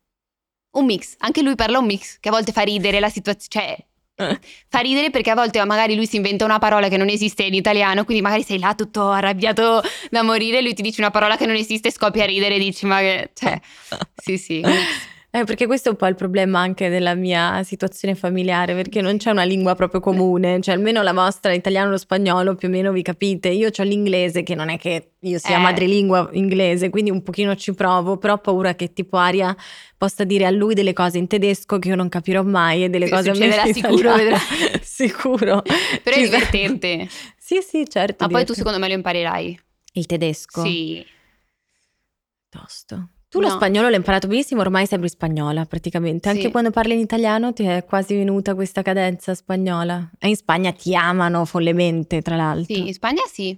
[0.71, 1.15] Un mix.
[1.19, 3.47] Anche lui parla un mix, che a volte fa ridere la situazione.
[3.49, 3.87] Cioè,
[4.67, 7.53] fa ridere perché a volte magari lui si inventa una parola che non esiste in
[7.53, 11.45] italiano, quindi magari sei là tutto arrabbiato da morire, lui ti dice una parola che
[11.45, 13.31] non esiste, scoppia a ridere e dici ma che...
[13.33, 13.59] Cioè,
[14.15, 15.17] sì sì, un mix.
[15.31, 19.17] Eh, perché questo è un po' il problema anche della mia situazione familiare, perché non
[19.17, 22.71] c'è una lingua proprio comune, cioè almeno la vostra, l'italiano e lo spagnolo, più o
[22.71, 23.49] meno vi capite.
[23.49, 25.61] Io ho l'inglese, che non è che io sia Eh.
[25.61, 29.55] madrelingua inglese, quindi un pochino ci provo, però ho paura che tipo Aria
[29.95, 33.05] possa dire a lui delle cose in tedesco che io non capirò mai e delle
[33.05, 34.39] Sì, cose a me sicuro, vedrai.
[34.81, 35.61] sicuro.
[35.61, 37.07] Però è Ci divertente.
[37.37, 38.23] Sì, sì, certo.
[38.25, 38.53] Ma poi tu divertente.
[38.55, 39.59] secondo me lo imparerai.
[39.93, 40.63] Il tedesco?
[40.63, 41.05] Sì.
[42.49, 43.09] Tosto.
[43.29, 43.53] Tu lo No.
[43.55, 46.29] spagnolo l'hai imparato benissimo, ormai sembri spagnola praticamente.
[46.29, 46.51] Anche Sì.
[46.51, 50.09] quando parli in italiano ti è quasi venuta questa cadenza spagnola.
[50.17, 52.73] E in Spagna ti amano follemente, tra l'altro.
[52.73, 53.55] Sì, in Spagna sì.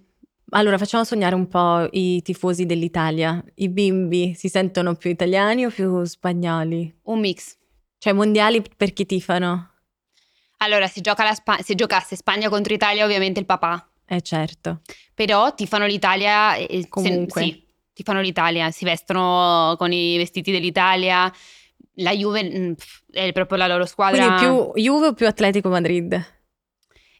[0.53, 3.41] Allora facciamo sognare un po' i tifosi dell'Italia.
[3.55, 6.93] I bimbi si sentono più italiani o più spagnoli?
[7.03, 7.55] Un mix.
[7.97, 9.69] Cioè mondiali per chi tifano?
[10.57, 13.89] Allora, se, gioca la Spa- se giocasse Spagna contro Italia, ovviamente il papà.
[14.05, 14.81] Eh certo.
[15.15, 16.55] Però ti fanno l'Italia.
[16.55, 17.41] e- e- se- Comunque.
[17.41, 17.65] sì,
[18.01, 18.71] ti fanno l'Italia.
[18.71, 21.31] Si vestono con i vestiti dell'Italia.
[21.95, 24.35] La Juve mm, pff, è proprio la loro squadra.
[24.35, 26.19] Quindi più Juve o più Atletico Madrid?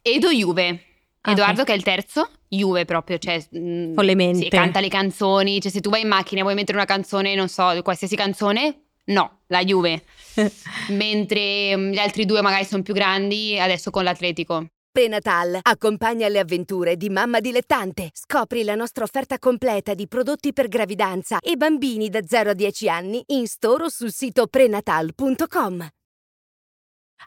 [0.02, 0.86] Edo Juve.
[1.22, 1.67] Ah, Edoardo ok.
[1.67, 4.39] che è il terzo, Juve proprio, cioè mm, Follemente.
[4.39, 7.36] sì, canta le canzoni, cioè se tu vai in macchina e vuoi mettere una canzone,
[7.36, 10.04] non so, qualsiasi canzone, no, la Juve.
[10.89, 14.65] Mentre mm, gli altri due magari sono più grandi, adesso con l'Atletico.
[14.93, 18.10] Prenatal accompagna le avventure di mamma dilettante.
[18.12, 22.89] Scopri la nostra offerta completa di prodotti per gravidanza e bambini da 0 a 10
[22.89, 25.88] anni in store o sul sito prenatal.com.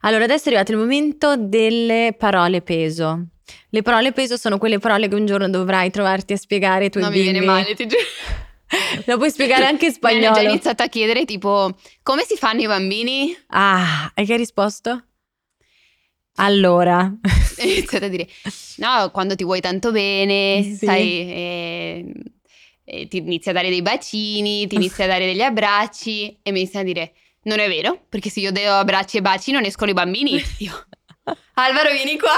[0.03, 3.29] Allora, adesso è arrivato il momento delle parole peso.
[3.71, 7.05] Le parole peso sono quelle parole che un giorno dovrai trovarti a spiegare ai tuoi
[7.05, 7.33] non mi bimbi.
[7.33, 8.03] viene male, ti giuro.
[9.07, 10.51] Lo puoi spiegare anche in Mi hanno già spagnolo.
[10.51, 11.71] iniziato a chiedere tipo,
[12.03, 13.35] come si fanno i bambini?
[13.49, 15.03] Ah, e che hai risposto?
[16.37, 17.13] Allora,
[17.57, 18.29] E ho iniziato a dire,
[18.79, 20.87] no, quando ti vuoi tanto bene, Sì.
[20.87, 22.13] sai, eh,
[22.85, 26.61] eh, ti inizi a dare dei bacini, ti inizi a dare degli abbracci e mi
[26.61, 29.91] iniziano a dire, non è vero, perché se io do abbracci e baci non escono
[29.91, 30.43] i bambini.
[30.59, 30.87] Io,
[31.55, 32.35] Alvaro, vieni qua.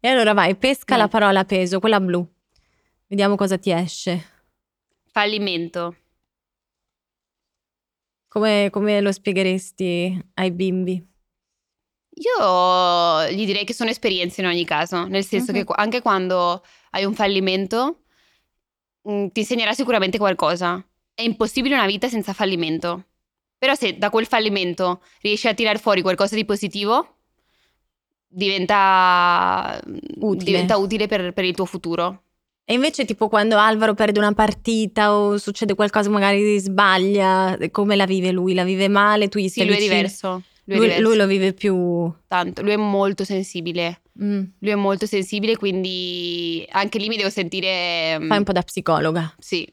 [0.00, 0.98] e allora vai, pesca Vai.
[1.04, 2.26] la parola peso, quella blu.
[3.08, 4.24] Vediamo cosa ti esce.
[5.12, 5.96] Fallimento.
[8.28, 11.14] Come, come lo spiegheresti ai bimbi?
[12.18, 15.64] Io gli direi che sono esperienze in ogni caso, nel senso Mhm.
[15.64, 18.00] che anche quando hai un fallimento
[19.08, 20.82] mm, ti insegnerà sicuramente qualcosa.
[21.14, 23.04] È impossibile una vita senza fallimento.
[23.58, 27.16] Però se da quel fallimento riesci a tirare fuori qualcosa di positivo,
[28.28, 29.80] diventa
[30.20, 30.44] Utile.
[30.44, 32.22] diventa utile per, per il tuo futuro.
[32.64, 38.06] E invece tipo quando Alvaro perde una partita o succede qualcosa magari sbaglia, come la
[38.06, 38.54] vive lui?
[38.54, 39.28] La vive male?
[39.28, 40.42] Tu gli Sì, stai lui è diverso.
[40.68, 42.12] Lui, Lui, lui lo vive più...
[42.26, 44.02] tanto, lui è molto sensibile.
[44.20, 48.52] Mm, Lui è molto sensibile, quindi anche lì mi devo sentire mm, fai un po'
[48.52, 49.32] da psicologa.
[49.38, 49.70] Sì,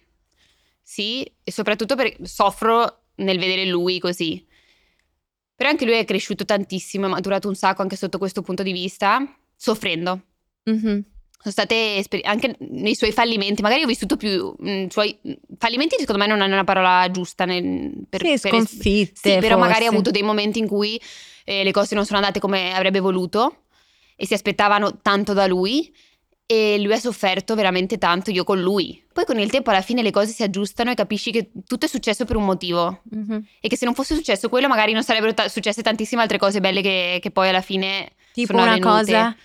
[0.81, 4.45] sì, e soprattutto perché soffro nel vedere lui così.
[5.55, 8.71] Però anche lui è cresciuto tantissimo, è maturato un sacco anche sotto questo punto di
[8.71, 9.25] vista,
[9.55, 10.21] soffrendo.
[10.65, 11.03] Mhm.
[11.43, 15.17] Sono state esper- anche nei suoi fallimenti, magari ho vissuto più mh, suoi
[15.57, 19.11] fallimenti, secondo me non è una parola giusta nel, per, sì, per sconfitte.
[19.13, 19.55] sì, però forse.
[19.57, 20.99] magari ha avuto dei momenti in cui
[21.43, 23.63] eh, le cose non sono andate come avrebbe voluto
[24.15, 25.93] e si aspettavano tanto da lui
[26.45, 29.01] e lui ha sofferto veramente tanto, io con lui.
[29.11, 31.89] Poi con il tempo alla fine le cose si aggiustano e capisci che tutto è
[31.89, 33.45] successo per un motivo Mhm.
[33.59, 36.59] e che se non fosse successo quello magari non sarebbero ta- successe tantissime altre cose
[36.59, 38.95] belle che, che poi alla fine Tipo sono una avvenute.
[39.11, 39.35] cosa.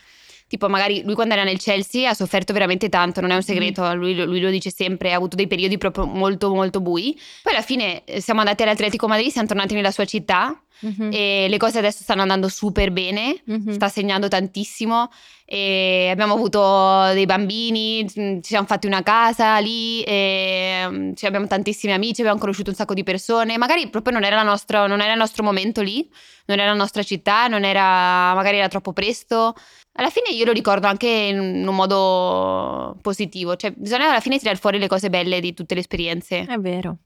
[0.49, 3.95] Tipo, magari lui quando era nel Chelsea ha sofferto veramente tanto, non è un segreto,
[3.95, 7.13] lui, lui lo dice sempre, ha avuto dei periodi proprio molto, molto bui.
[7.43, 11.11] Poi alla fine eh, siamo andati all'Atletico Madrid, siamo tornati nella sua città Mhm.
[11.13, 13.73] e le cose adesso stanno andando super bene, Mhm.
[13.73, 15.11] sta segnando tantissimo
[15.45, 21.47] e abbiamo avuto dei bambini, mm, ci siamo fatti una casa lì, mm, ci abbiamo
[21.47, 25.01] tantissimi amici, abbiamo conosciuto un sacco di persone, magari proprio non era, la nostra- non
[25.01, 26.09] era il nostro momento lì,
[26.47, 29.55] non era la nostra città, non era, magari era troppo presto.
[29.99, 34.57] Alla fine io lo ricordo anche in un modo positivo, cioè bisogna alla fine tirare
[34.57, 36.45] fuori le cose belle di tutte le esperienze.
[36.47, 36.99] È vero.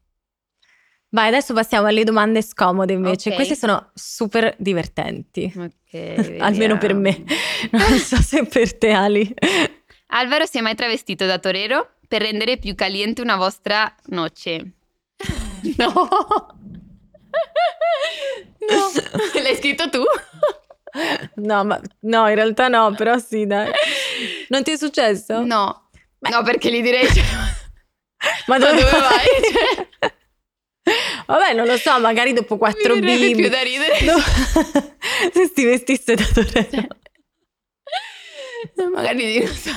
[1.08, 3.30] Vai, adesso passiamo alle domande scomode invece.
[3.30, 3.36] Ok.
[3.36, 5.50] Queste sono super divertenti.
[5.56, 7.24] Ok, Almeno per me.
[7.72, 9.34] Non so se per te, Ali.
[10.08, 14.72] Alvaro si è mai travestito da torero per rendere più caliente una vostra noce?
[15.76, 15.92] No.
[18.68, 19.40] No.
[19.42, 20.02] L'hai scritto tu?
[21.36, 23.70] No, ma no, in realtà no, però sì, dai.
[24.48, 25.42] Non ti è successo?
[25.44, 25.88] No.
[26.18, 27.22] No, perché gli direi cioè,
[28.46, 29.26] Ma ma dove, dove vai?
[29.52, 30.14] Cioè,
[31.26, 33.34] Vabbè, non lo so, magari dopo quattro bimbi.
[33.34, 34.00] più da ridere.
[34.02, 34.18] No.
[35.32, 36.86] se ti vestisse da torero.
[38.92, 39.70] Magari di- non so.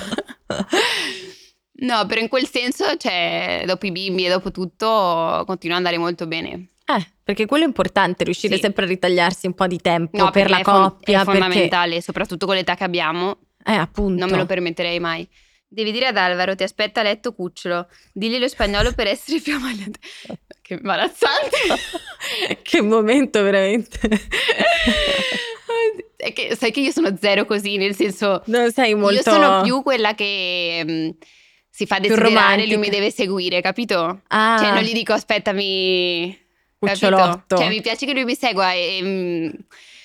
[1.78, 5.98] No, però in quel senso, cioè, dopo i bimbi e dopo tutto, continua ad andare
[5.98, 6.70] molto bene.
[6.88, 8.62] Eh, perché quello è importante, riuscire Sì.
[8.62, 11.22] sempre a ritagliarsi un po' di tempo No, per perché la coppia.
[11.22, 13.40] È perché, fondamentale, soprattutto con l'età che abbiamo.
[13.66, 14.20] eh, appunto.
[14.20, 15.28] Non me lo permetterei mai.
[15.68, 17.88] Devi dire ad Alvaro, ti aspetta a letto cucciolo.
[18.14, 20.00] Digli lo spagnolo per essere più ammaliante.
[20.66, 21.58] Che imbarazzante.
[22.64, 24.00] che momento veramente.
[26.34, 28.42] Che, sai che io sono zero così, nel senso...
[28.48, 29.16] non sei molto...
[29.16, 31.10] Io sono più quella che mm,
[31.70, 34.22] si fa desiderare, lui mi deve seguire, capito?
[34.30, 36.36] Ah, Cioè non gli dico aspettami...
[36.94, 37.58] cucciolotto.
[37.58, 39.50] Cioè mi piace che lui mi segua, e, mm,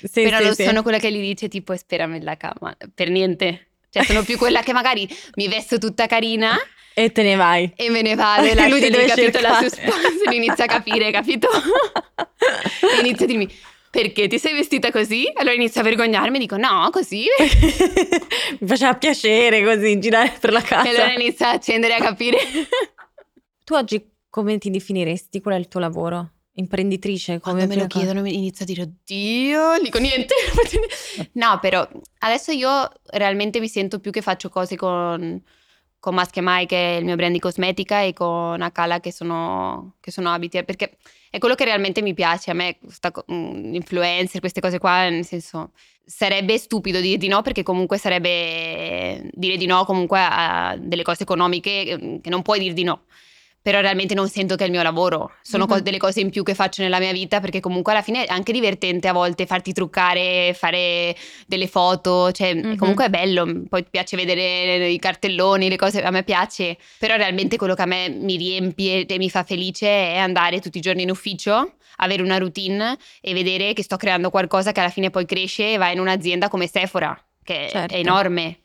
[0.02, 0.64] Sì, però sì, non sì.
[0.64, 3.68] sono quella che gli dice tipo sperami nella cama, per niente.
[3.90, 6.56] Cioè sono più quella che magari mi vesto tutta carina
[6.94, 7.72] E te ne vai.
[7.74, 11.48] e me ne vado e Lui deve capito, la suspense, inizia a capire, capito?
[11.50, 13.52] e inizia a dirmi,
[13.90, 15.28] perché ti sei vestita così?
[15.34, 17.24] Allora inizio a vergognarmi, dico, no, così.
[18.60, 20.86] Mi faceva piacere così girare per la casa.
[20.88, 22.38] E allora inizia a accendere a capire.
[23.64, 25.40] Tu oggi come ti definiresti?
[25.40, 26.30] Qual è il tuo lavoro?
[26.60, 27.40] Imprenditrice?
[27.40, 30.34] Come Quando me lo chiedono mi inizio a dire, oddio, dico niente.
[31.32, 31.86] no, però
[32.18, 35.42] adesso io realmente mi sento più che faccio cose con,
[35.98, 39.12] con Mask e Mai, che è il mio brand di cosmetica, e con Akala, che
[39.12, 40.98] sono, che sono abiti, eh, perché
[41.30, 42.50] è quello che realmente mi piace.
[42.50, 42.78] A me,
[43.10, 45.72] co- mm, influencer, queste cose qua, nel senso,
[46.04, 51.22] sarebbe stupido dire di no, perché comunque sarebbe dire di no comunque a delle cose
[51.22, 53.02] economiche che- che non puoi dire di no.
[53.62, 55.80] Però realmente non sento che è il mio lavoro, sono co- Mhm.
[55.82, 58.52] delle cose in più che faccio nella mia vita perché comunque alla fine è anche
[58.52, 61.14] divertente a volte farti truccare, fare
[61.46, 62.76] delle foto, cioè Mhm.
[62.76, 67.16] comunque è bello, poi ti piace vedere i cartelloni, le cose, a me piace, però
[67.16, 70.80] realmente quello che a me mi riempie e mi fa felice è andare tutti i
[70.80, 75.10] giorni in ufficio, avere una routine e vedere che sto creando qualcosa che alla fine
[75.10, 77.92] poi cresce e va in un'azienda come Sephora, che Certo.
[77.94, 78.59] è enorme.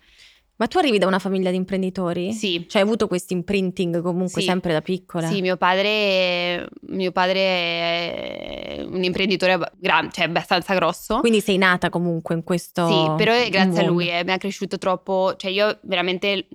[0.57, 2.31] Ma tu arrivi da una famiglia di imprenditori?
[2.31, 2.65] Sì.
[2.67, 4.47] Cioè hai avuto questo imprinting comunque Sì.
[4.47, 5.27] sempre da piccola?
[5.27, 11.19] Sì, mio padre, mio padre è un imprenditore gran- cioè abbastanza grosso.
[11.19, 13.91] Quindi sei nata comunque in questo Sì, però grazie a mondo.
[13.91, 16.47] lui, eh, mi ha cresciuto troppo, cioè io veramente,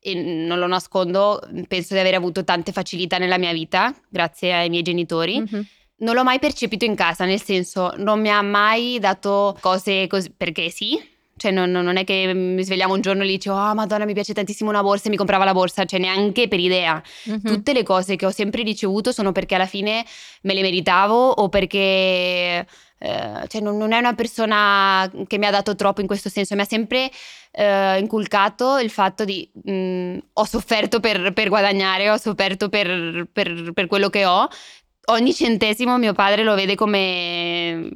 [0.00, 4.68] e non lo nascondo, penso di aver avuto tante facilità nella mia vita, grazie ai
[4.70, 5.40] miei genitori.
[5.40, 5.66] Mhm.
[5.96, 10.32] Non l'ho mai percepito in casa, nel senso non mi ha mai dato cose così,
[10.34, 10.98] perché sì,
[11.40, 14.12] cioè non, non è che mi svegliamo un giorno e gli dicevo, ah madonna mi
[14.12, 17.02] piace tantissimo una borsa e mi comprava la borsa, cioè neanche per idea.
[17.24, 17.42] Mhm.
[17.42, 20.04] Tutte le cose che ho sempre ricevuto sono perché alla fine
[20.42, 22.66] me le meritavo o perché
[23.02, 26.54] eh, cioè non, non è una persona che mi ha dato troppo in questo senso,
[26.54, 27.10] mi ha sempre
[27.52, 33.72] eh, inculcato il fatto di mh, ho sofferto per, per guadagnare, ho sofferto per, per-
[33.72, 34.46] per quello che ho.
[35.06, 37.90] Ogni centesimo mio padre lo vede come mm,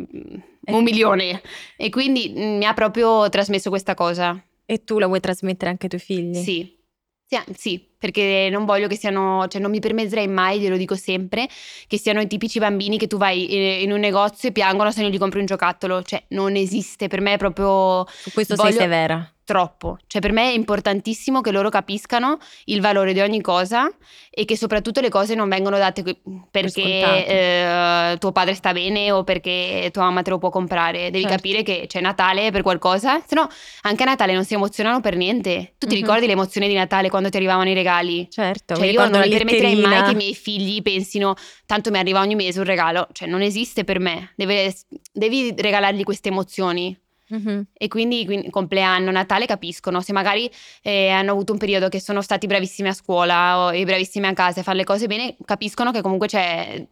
[0.67, 1.43] un milione
[1.77, 4.43] e quindi mm, mi ha proprio trasmesso questa cosa.
[4.67, 6.35] E tu la vuoi trasmettere anche ai tuoi figli?
[6.35, 6.83] Sì.
[7.27, 11.49] Sì, sì, perché non voglio che siano, cioè non mi permetterei mai, glielo dico sempre,
[11.87, 15.01] che siano i tipici bambini che tu vai eh, in un negozio e piangono se
[15.01, 18.07] non gli compri un giocattolo, cioè non esiste, per me è proprio...
[18.07, 19.34] Su questo Voglio- sei severa.
[19.45, 19.99] Troppo.
[20.07, 23.89] Cioè, per me è importantissimo che loro capiscano il valore di ogni cosa
[24.31, 26.03] e che soprattutto le cose non vengono date
[26.51, 31.11] perché eh, tuo padre sta bene o perché tua mamma te lo può comprare.
[31.11, 31.37] Devi certo.
[31.37, 33.49] capire che c'è Natale per qualcosa, se no
[33.83, 35.75] anche a Natale non si emozionano per niente.
[35.79, 36.03] Tu ti mm-hmm.
[36.03, 38.29] ricordi l'emozione di Natale quando ti arrivavano i regali?
[38.31, 38.75] Certo.
[38.75, 41.35] Cioè, io non mi permetterei mai che i miei figli pensino
[41.67, 43.07] tanto mi arriva ogni mese un regalo.
[43.13, 44.33] Cioè, non esiste per me.
[44.37, 44.75] Deve,
[45.13, 46.97] devi regalargli queste emozioni.
[47.33, 47.61] Mm-hmm.
[47.73, 50.01] E quindi, quindi, compleanno, Natale capiscono.
[50.01, 50.51] Se magari
[50.83, 54.33] eh, hanno avuto un periodo che sono stati bravissimi a scuola o, e bravissimi a
[54.33, 56.29] casa e fare le cose bene, capiscono che comunque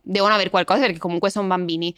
[0.01, 1.95] devono avere qualcosa perché comunque sono bambini.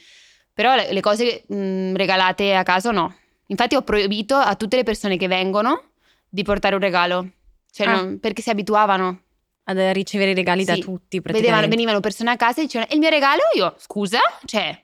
[0.52, 3.14] Però le, le cose mh, regalate a caso no.
[3.46, 5.90] Infatti ho proibito a tutte le persone che vengono
[6.28, 7.28] di portare un regalo.
[7.70, 7.94] Cioè, ah.
[7.94, 9.20] non, perché si abituavano
[9.64, 10.66] a ricevere i regali sì.
[10.66, 11.20] da tutti.
[11.20, 13.42] Vedevano, venivano persone a casa e dicevano: E il mio regalo?
[13.56, 14.18] Io, scusa?
[14.44, 14.83] Cioè,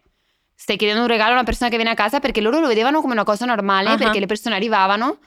[0.61, 3.01] stai chiedendo un regalo a una persona che viene a casa perché loro lo vedevano
[3.01, 3.97] come una cosa normale uh-huh.
[3.97, 5.19] perché le persone arrivavano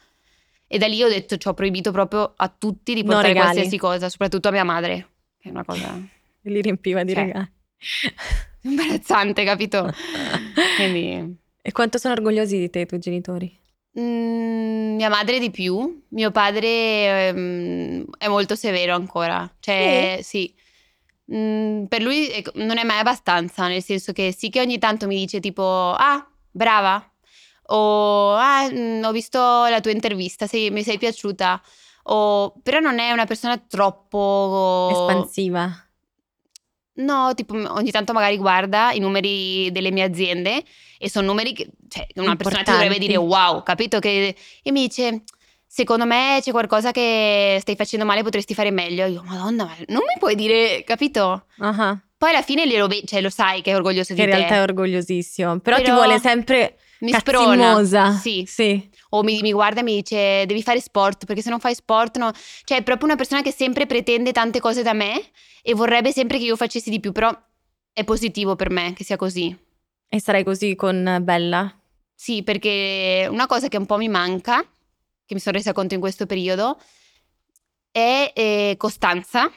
[0.68, 4.10] e da lì ho detto ci ho proibito proprio a tutti di portare qualsiasi cosa,
[4.10, 5.08] soprattutto a mia madre,
[5.40, 6.00] che è una cosa...
[6.42, 7.52] E li riempiva di cioè, regali.
[8.62, 9.92] Imbarazzante, capito?
[10.78, 11.36] Quindi...
[11.64, 13.60] E quanto sono orgogliosi di te i tuoi genitori?
[14.00, 20.24] Mm, mia madre di più, mio padre um, è molto severo ancora, cioè sì.
[20.24, 20.54] sì.
[21.32, 25.08] Mm, per lui ecco, non è mai abbastanza, nel senso che sì che ogni tanto
[25.08, 27.12] mi dice tipo, ah, brava,
[27.68, 31.62] o ah, mm, ho visto la tua intervista, sì, mi sei piaciuta,
[32.04, 34.90] o, però non è una persona troppo...
[34.92, 35.72] Espansiva.
[36.96, 40.64] No, tipo ogni tanto magari guarda i numeri delle mie aziende
[41.00, 43.98] e sono numeri che cioè, una persona ti dovrebbe dire wow, capito?
[43.98, 45.24] Che, e mi dice
[45.74, 49.08] secondo me c'è qualcosa che stai facendo male, potresti fare meglio.
[49.08, 51.46] Io, madonna, non mi puoi dire, capito?
[51.58, 52.00] Uh-huh.
[52.16, 54.36] Poi alla fine lo, ve- cioè, lo sai che è orgoglioso che di te.
[54.36, 57.84] In realtà è orgogliosissimo, però, però ti vuole sempre mi sprona.
[58.22, 58.44] Sì.
[58.48, 58.88] sì.
[59.10, 62.18] O mi, mi, guarda e mi dice devi fare sport, perché se non fai sport
[62.18, 62.32] no...
[62.64, 65.24] Cioè è proprio una persona che sempre pretende tante cose da me
[65.64, 67.36] e vorrebbe sempre che io facessi di più, però
[67.92, 69.58] è positivo per me che sia così.
[70.08, 71.76] E sarai così con Bella?
[72.14, 74.64] Sì, perché una cosa che un po' mi manca
[75.26, 76.80] che mi sono resa conto in questo periodo
[77.92, 79.50] è eh, costanza.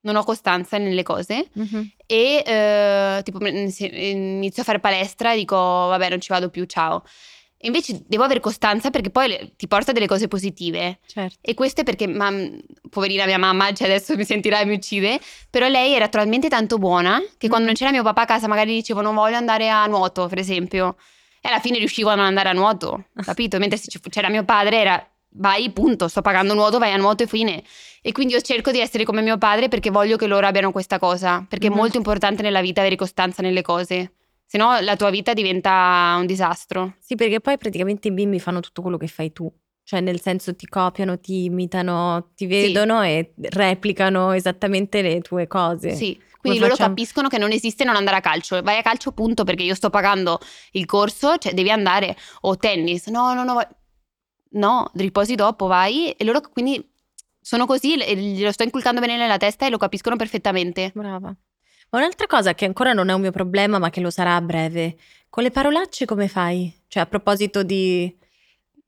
[0.00, 1.82] Non ho costanza nelle cose mm-hmm.
[2.06, 7.02] e eh, tipo inizio a fare palestra e dico vabbè non ci vado più, ciao.
[7.60, 11.00] Invece devo avere costanza perché poi ti porta delle cose positive.
[11.06, 11.38] Certo.
[11.40, 12.30] E questo è perché, ma,
[12.90, 15.18] poverina mia mamma, cioè adesso mi sentirà e mi uccide,
[15.50, 18.74] però lei era talmente tanto buona che quando non c'era mio papà a casa magari
[18.74, 20.96] dicevo non voglio andare a nuoto, per esempio.
[21.46, 23.58] E alla fine riuscivo a non andare a nuoto, capito?
[23.58, 27.28] Mentre se c'era mio padre era vai, punto, sto pagando nuoto, vai a nuoto e
[27.28, 27.62] fine.
[28.02, 30.98] E quindi io cerco di essere come mio padre perché voglio che loro abbiano questa
[30.98, 31.76] cosa, perché mm-hmm.
[31.76, 34.14] è molto importante nella vita avere costanza nelle cose.
[34.44, 36.96] Se no la tua vita diventa un disastro.
[36.98, 39.48] Sì, perché poi praticamente i bimbi fanno tutto quello che fai tu.
[39.84, 43.08] Cioè, nel senso ti copiano, ti imitano, ti vedono sì.
[43.08, 45.92] e replicano esattamente le tue cose.
[45.94, 48.60] Sì, quindi loro capiscono che non esiste non andare a calcio.
[48.62, 50.38] Vai a calcio, punto, perché io sto pagando
[50.72, 52.16] il corso, cioè devi andare.
[52.42, 53.68] O tennis, no, no, no.
[54.50, 56.10] No, riposi dopo, vai.
[56.12, 56.84] E loro quindi
[57.40, 60.90] sono così, glielo sto inculcando bene nella testa e lo capiscono perfettamente.
[60.94, 61.34] Brava.
[61.90, 64.40] Ma un'altra cosa che ancora non è un mio problema, ma che lo sarà a
[64.40, 64.96] breve,
[65.28, 66.74] con le parolacce come fai?
[66.88, 68.12] Cioè, a proposito di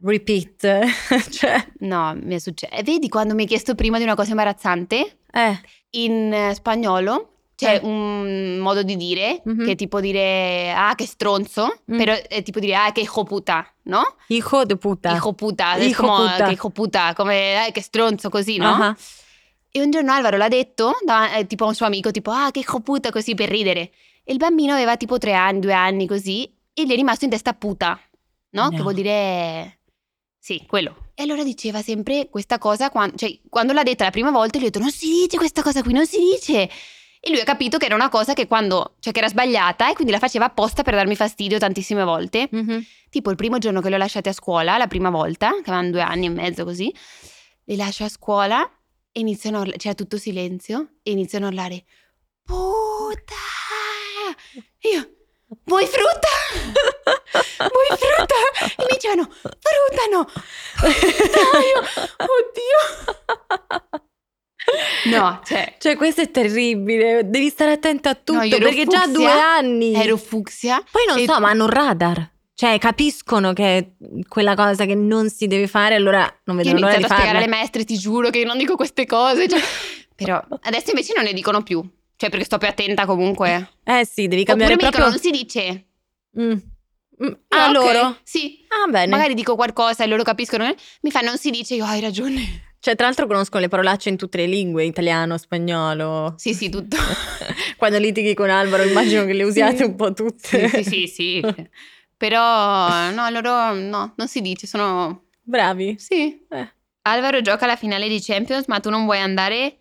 [0.00, 0.84] repeat,
[1.30, 1.64] cioè...
[1.80, 2.74] No, mi è successo.
[2.82, 5.18] Vedi quando mi hai chiesto prima di una cosa imbarazzante?
[5.32, 5.60] Eh.
[5.90, 9.64] In spagnolo c'è un modo di dire mm-hmm.
[9.64, 11.96] che è tipo dire ah che stronzo, mm.
[11.98, 14.14] però è tipo dire ah che hijo puta, no?
[14.28, 15.12] Hijo de puta.
[15.12, 16.44] Hijo puta, hijo come, puta.
[16.44, 18.76] Che hijo puta, come eh, che stronzo così, no?
[18.76, 18.94] Uh-huh.
[19.72, 22.52] E un giorno Alvaro l'ha detto dav- eh, tipo a un suo amico tipo ah
[22.52, 23.90] che hijo puta così per ridere.
[24.22, 27.32] E il bambino aveva tipo tre anni, due anni così e gli è rimasto in
[27.32, 28.00] testa puta,
[28.50, 28.62] no?
[28.62, 28.70] no.
[28.70, 29.80] Che vuol dire
[30.38, 31.08] sì, quello.
[31.14, 34.62] E allora diceva sempre questa cosa, quando, cioè quando l'ha detta la prima volta gli
[34.62, 36.70] ho detto non si dice questa cosa qui, non si dice.
[37.20, 39.94] E lui ha capito che era una cosa che quando, cioè che era sbagliata e
[39.94, 42.48] quindi la faceva apposta per darmi fastidio tantissime volte.
[42.54, 42.80] Mm-hmm.
[43.10, 45.90] Tipo il primo giorno che le ho lasciate a scuola, la prima volta, che avevano
[45.90, 46.94] due anni e mezzo così,
[47.64, 48.62] le lascio a scuola
[49.10, 51.84] e iniziano a urlare, c'era tutto silenzio e iniziano a urlare
[52.48, 53.34] puta!
[54.78, 55.10] E io,
[55.64, 56.28] vuoi frutta?
[57.68, 58.34] vuoi frutta?
[58.64, 60.20] E mi dicevano, frutta no!
[62.38, 64.06] Oddio!
[65.08, 65.76] No, cioè...
[65.78, 69.94] cioè questo è terribile, devi stare attento a tutto no, perché fucsia, già due anni.
[69.94, 70.82] Ero fucsia.
[70.90, 72.30] Poi non so, ma hanno un radar.
[72.54, 73.92] Cioè, capiscono che
[74.26, 77.06] quella cosa che non si deve fare, allora non vedono l'ora di farla.
[77.06, 79.48] Io a spiegare alle maestre, ti giuro che non dico queste cose.
[79.48, 79.60] Cioè...
[80.16, 81.80] Però adesso invece non ne dicono più.
[82.16, 83.74] Cioè, perché sto più attenta comunque.
[83.84, 85.10] Eh sì, devi cambiare Oppure proprio...
[85.10, 85.86] non si dice.
[86.40, 86.56] Mm.
[87.22, 88.16] Mm, ah, ok, loro?
[88.24, 88.64] Sì.
[88.68, 89.06] Ah, bene.
[89.06, 90.64] Magari dico qualcosa e loro capiscono,
[91.02, 92.67] mi fa non si dice, io hai ragione.
[92.80, 96.34] Cioè, tra l'altro conoscono le parolacce in tutte le lingue, italiano, spagnolo.
[96.36, 96.96] Sì, sì, tutto.
[97.76, 99.82] Quando litighi con Alvaro immagino che le usiate Sì.
[99.82, 100.68] un po' tutte.
[100.68, 101.42] sì, sì, sì, sì.
[102.16, 105.26] Però no, loro no, non si dice, sono...
[105.42, 105.96] Bravi.
[105.98, 106.44] Sì.
[106.50, 106.72] Eh.
[107.02, 109.76] Alvaro gioca alla finale di Champions, ma tu non vuoi andare...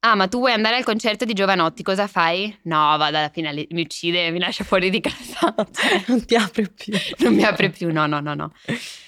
[0.00, 2.56] Ah, ma tu vuoi andare al concerto di Giovanotti, cosa fai?
[2.64, 5.52] No, vado alla finale, mi uccide, mi lascia fuori di casa.
[6.06, 6.92] Non ti apre più.
[7.18, 8.52] non mi apre più, no, no, no, no.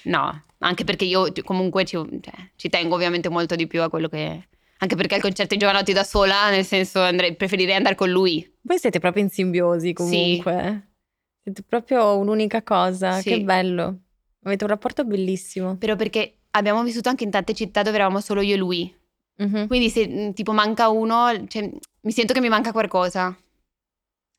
[0.03, 4.07] No, anche perché io comunque ci, cioè, ci tengo ovviamente molto di più a quello
[4.07, 4.47] che...
[4.81, 8.49] Anche perché al concerto di Giovanotti da sola, nel senso, andrei, preferirei andare con lui.
[8.61, 10.87] Voi siete proprio in simbiosi comunque.
[11.43, 13.19] Siete proprio un'unica cosa.
[13.19, 13.29] Sì.
[13.29, 13.99] Che bello.
[14.43, 15.75] Avete un rapporto bellissimo.
[15.75, 18.95] Però perché abbiamo vissuto anche in tante città dove eravamo solo io e lui.
[19.35, 19.67] Mhm.
[19.67, 21.69] Quindi se mh, tipo manca uno, cioè,
[22.01, 23.37] mi sento che mi manca qualcosa.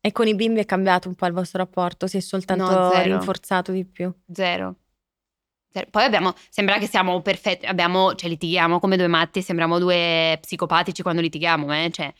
[0.00, 2.06] E con i bimbi è cambiato un po' il vostro rapporto?
[2.06, 4.10] Si è soltanto No, rinforzato di più?
[4.32, 4.76] Zero.
[5.72, 5.86] Zero.
[5.90, 11.02] Poi abbiamo, sembra che siamo perfetti, abbiamo, cioè litighiamo come due matti, sembriamo due psicopatici
[11.02, 11.90] quando litighiamo, eh?
[11.92, 12.12] Cioè,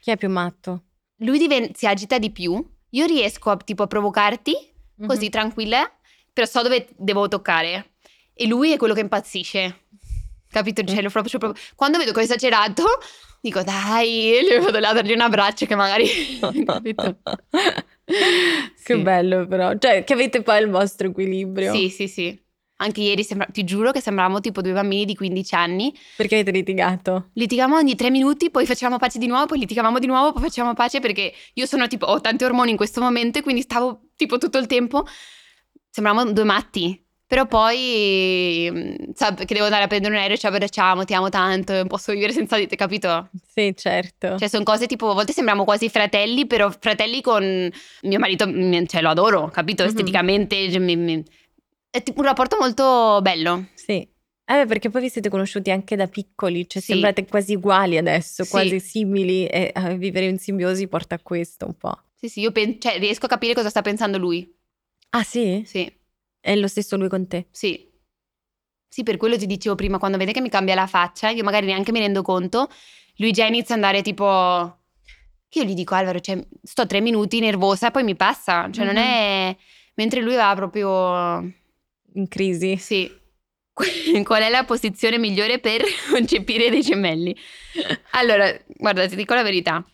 [0.00, 0.82] Chi è più matto?
[1.18, 2.54] lui diven- si agita di più,
[2.90, 4.52] io riesco a, tipo a provocarti,
[5.06, 5.30] così Mhm.
[5.30, 5.92] tranquilla,
[6.32, 7.92] però so dove devo toccare.
[8.34, 9.86] E lui è quello che impazzisce.
[10.50, 10.82] Capito?
[10.84, 12.84] Cioè, lo proprio, proprio- Quando vedo che è esagerato,
[13.40, 16.06] dico dai, gli vado là a dargli un abbraccio che magari...
[16.64, 17.18] capito?
[18.04, 18.98] Che Sì.
[19.02, 19.76] bello però.
[19.76, 21.72] Cioè, che avete poi il vostro equilibrio.
[21.74, 22.40] Sì, sì, sì.
[22.80, 25.92] Anche ieri sembra- ti giuro che sembravamo tipo due bambini di 15 anni.
[26.16, 27.30] Perché avete litigato?
[27.32, 30.74] Litigavamo ogni tre minuti, poi facevamo pace di nuovo, poi litigavamo di nuovo, poi facevamo
[30.74, 34.38] pace perché io sono tipo, ho tanti ormoni in questo momento e quindi stavo tipo
[34.38, 35.04] tutto il tempo.
[35.90, 37.02] Sembravamo due matti.
[37.26, 38.70] Però poi,
[39.14, 42.12] sa, che devo andare a prendere un aereo, ci abbracciamo, ti amo tanto, non posso
[42.12, 43.28] vivere senza di te, capito?
[43.52, 44.38] Sì, certo.
[44.38, 47.70] Cioè, sono cose tipo, a volte sembriamo quasi fratelli, però fratelli con
[48.02, 49.82] mio marito, mm, cioè, lo adoro, capito?
[49.82, 49.88] Mhm.
[49.90, 51.22] Esteticamente, cioè, mi- mi-
[51.90, 53.66] è tipo un rapporto molto bello.
[53.74, 54.06] Sì.
[54.50, 56.92] Eh, perché poi vi siete conosciuti anche da piccoli, cioè Sì.
[56.92, 58.50] sembrate quasi uguali adesso, Sì.
[58.50, 61.98] quasi simili e eh, vivere in simbiosi porta a questo un po'.
[62.14, 64.50] Sì, sì, io pen- cioè, riesco a capire cosa sta pensando lui.
[65.10, 65.62] Ah sì?
[65.66, 65.90] Sì,
[66.40, 67.48] È lo stesso lui con te?
[67.50, 67.86] sì.
[68.90, 71.66] Sì, per quello ti dicevo prima, quando vede che mi cambia la faccia, io magari
[71.66, 72.68] neanche mi rendo conto,
[73.16, 74.78] lui già inizia ad andare tipo...
[75.46, 78.70] Che io gli dico, Alvaro, cioè, sto tre minuti nervosa, poi mi passa.
[78.70, 79.02] Cioè, non Mhm.
[79.02, 79.56] è...
[79.96, 81.52] Mentre lui va proprio...
[82.14, 82.76] In crisi?
[82.76, 83.10] Sì.
[84.24, 87.36] Qual è la posizione migliore per concepire dei gemelli?
[88.12, 89.84] Allora, guarda, ti dico la verità.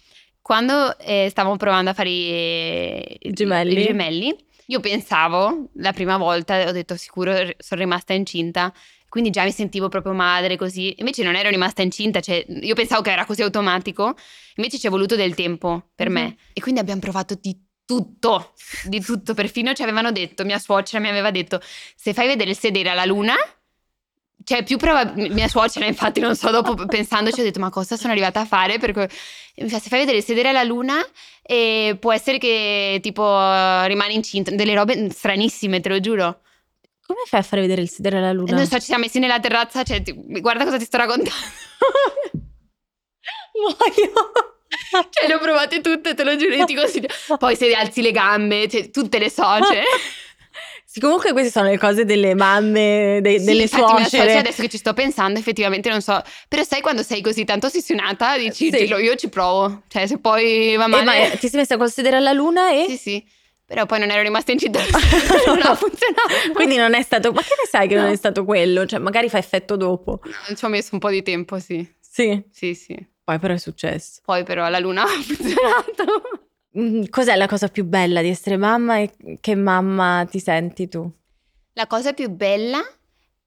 [0.40, 3.80] Quando eh, stavamo provando a fare i, I gemelli?
[3.80, 4.36] i gemelli,
[4.66, 8.72] io pensavo, la prima volta, ho detto sicuro sono rimasta incinta,
[9.08, 10.94] quindi già mi sentivo proprio madre così.
[10.98, 14.14] Invece non ero rimasta incinta, cioè io pensavo che era così automatico,
[14.56, 16.12] invece ci è voluto del tempo per Mhm.
[16.14, 16.36] me.
[16.52, 18.52] E quindi abbiamo provato di tutto,
[18.84, 19.34] di tutto.
[19.34, 21.60] Perfino ci avevano detto, mia suocera mi aveva detto,
[21.94, 23.34] se fai vedere il sedere alla luna,
[24.42, 28.12] cioè più probab- mia suocera infatti non so, dopo pensandoci ho detto ma cosa sono
[28.12, 28.78] arrivata a fare?
[28.78, 30.96] Perché se fai vedere il sedere alla luna
[31.42, 33.22] e può essere che tipo
[33.86, 36.40] rimani incinta, delle robe stranissime, te lo giuro.
[37.06, 38.56] Come fai a fare vedere il sedere alla luna?
[38.56, 41.30] non so, ci siamo messi nella terrazza, cioè ti- guarda cosa ti sto raccontando.
[43.54, 44.53] Muoio!
[45.10, 47.08] cioè le ho provate tutte, te lo giuro, io ti consiglio.
[47.38, 49.82] Poi se alzi le gambe, cioè, tutte le so, cioè.
[50.86, 54.36] Sì, comunque queste sono le cose delle mamme, de- Sì, delle suocera, suocere.
[54.38, 56.22] adesso che ci sto pensando, effettivamente non so.
[56.48, 58.84] Però sai quando sei così tanto ossessionata, dici, Sì.
[58.84, 59.82] "Io- ci provo.
[59.88, 61.02] Cioè, se poi va Eh, male...
[61.04, 62.84] ma eh, ti sei messa col sedere alla luna e...
[62.88, 63.24] Sì, sì.
[63.66, 64.78] Però poi non ero rimasta incinta,
[65.46, 66.52] non ha funzionato.
[66.52, 67.32] Quindi non è stato...
[67.32, 68.12] Ma che ne sai che non No.
[68.12, 68.86] è stato quello?
[68.86, 70.20] Cioè, magari fa effetto dopo.
[70.22, 71.84] No, ci ho messo un po' di tempo, sì.
[71.98, 72.40] Sì.
[72.52, 72.94] Sì, sì.
[73.24, 74.20] Poi però è successo.
[74.24, 76.04] Poi però la luna ha funzionato.
[76.78, 79.10] Mm, Cos'è la cosa più bella di essere mamma e
[79.40, 81.10] che mamma ti senti tu?
[81.72, 82.80] La cosa più bella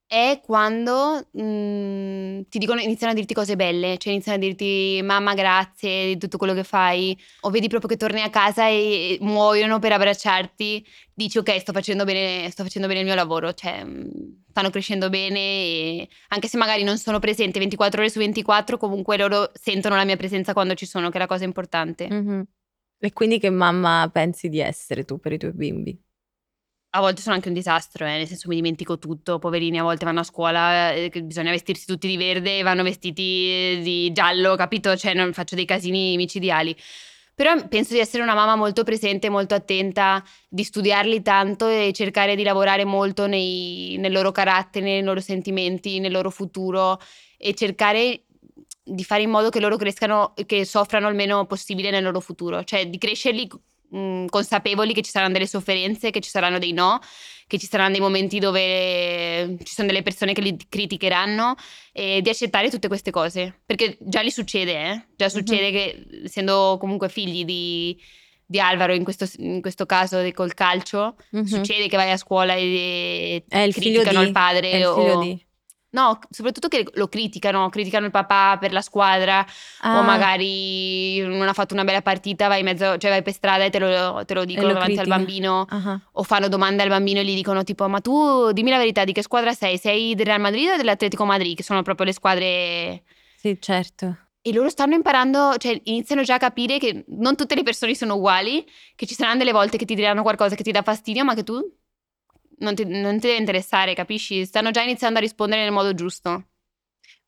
[0.08, 5.34] è quando mm, ti dicono, iniziano a dirti cose belle, cioè iniziano a dirti mamma
[5.34, 9.80] grazie di tutto quello che fai, o vedi proprio che torni a casa e muoiono
[9.80, 14.06] per abbracciarti, dici ok sto facendo bene, sto facendo bene il mio lavoro, cioè mm,
[14.50, 19.18] stanno crescendo bene e anche se magari non sono presente 24 ore su 24, comunque
[19.18, 22.08] loro sentono la mia presenza quando ci sono, che è la cosa importante.
[22.10, 22.48] Mhm.
[23.00, 26.07] E quindi che mamma pensi di essere tu per i tuoi bimbi?
[26.92, 30.06] A volte sono anche un disastro, eh, nel senso mi dimentico tutto, poverini a volte
[30.06, 34.96] vanno a scuola, eh, bisogna vestirsi tutti di verde vanno vestiti eh, di giallo, capito?
[34.96, 36.76] Cioè non faccio dei casini micidiali.
[37.36, 42.36] Però penso di essere una mamma molto presente, molto attenta, di studiarli tanto e cercare
[42.36, 47.00] di lavorare molto nei- nel loro carattere, nei loro sentimenti, nel loro futuro
[47.38, 48.24] e cercare
[48.84, 52.64] di fare in modo che loro crescano, che soffrano il meno possibile nel loro futuro,
[52.64, 53.48] cioè di crescerli
[53.90, 57.00] mh, consapevoli che ci saranno delle sofferenze, che ci saranno dei no,
[57.48, 61.56] che ci saranno dei momenti dove ci sono delle persone che li criticheranno
[61.94, 65.06] e di accettare tutte queste cose, perché già li succede, eh?
[65.16, 65.74] già succede mm-hmm.
[65.74, 67.98] che essendo comunque figli di,
[68.46, 71.46] di Alvaro in questo, in questo, caso col calcio, mm-hmm.
[71.46, 75.47] succede che vai a scuola e, e il criticano il padre il o, di.
[75.90, 79.46] No, soprattutto che lo criticano, criticano il papà per la squadra
[79.82, 80.00] ah.
[80.00, 83.70] o magari non ha fatto una bella partita, vai, mezzo, cioè vai per strada e
[83.70, 85.16] te lo, te lo dicono lo davanti critica.
[85.16, 86.00] al bambino uh-huh.
[86.12, 89.14] o fanno domande al bambino e gli dicono tipo ma tu dimmi la verità di
[89.14, 89.78] che squadra sei?
[89.78, 91.56] Sei del Real Madrid o dell'Atletico Madrid?
[91.56, 93.04] Che sono proprio le squadre...
[93.38, 94.18] Sì, certo.
[94.42, 98.16] E loro stanno imparando, cioè iniziano già a capire che non tutte le persone sono
[98.16, 98.66] uguali,
[98.96, 101.44] che ci saranno delle volte che ti diranno qualcosa che ti dà fastidio, ma che
[101.44, 101.62] tu
[102.60, 104.46] non ti, non ti deve interessare, capisci?
[104.46, 106.46] Stanno già iniziando a rispondere nel modo giusto.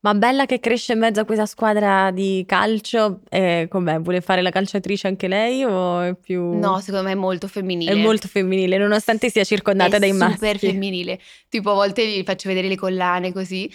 [0.02, 4.00] Ma Bella che cresce in mezzo a questa squadra di calcio, eh, com'è?
[4.00, 6.58] Vuole fare la calciatrice anche lei o è più...
[6.58, 7.92] No, secondo me è molto femminile.
[7.92, 10.32] È molto femminile, nonostante sia circondata è dai maschi.
[10.32, 11.20] È super femminile.
[11.50, 13.70] Tipo a volte gli faccio vedere le collane così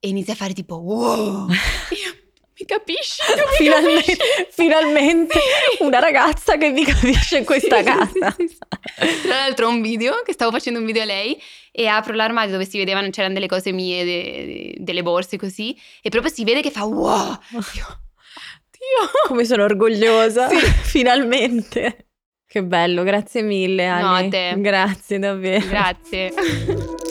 [0.00, 1.48] e inizia a fare tipo wow.
[2.58, 3.22] Mi capisci?
[3.34, 4.46] Mi finalmente, capisci?
[4.50, 5.38] finalmente
[5.80, 8.34] una ragazza che mi capisce in questa sì, casa.
[8.36, 11.40] Sì, sì, Tra l'altro ho un video, che stavo facendo un video a lei
[11.70, 15.78] e apro l'armadio dove si vedevano, c'erano delle cose mie, de, de, delle borse così
[16.02, 17.38] e proprio si vede che fa wow!
[17.50, 19.10] Dio, Dio.
[19.26, 20.48] Come sono orgogliosa,
[20.82, 22.06] finalmente.
[22.44, 24.02] Che bello, grazie mille Anni.
[24.02, 24.54] No, a te.
[24.56, 25.66] Grazie davvero.
[25.66, 26.32] Grazie.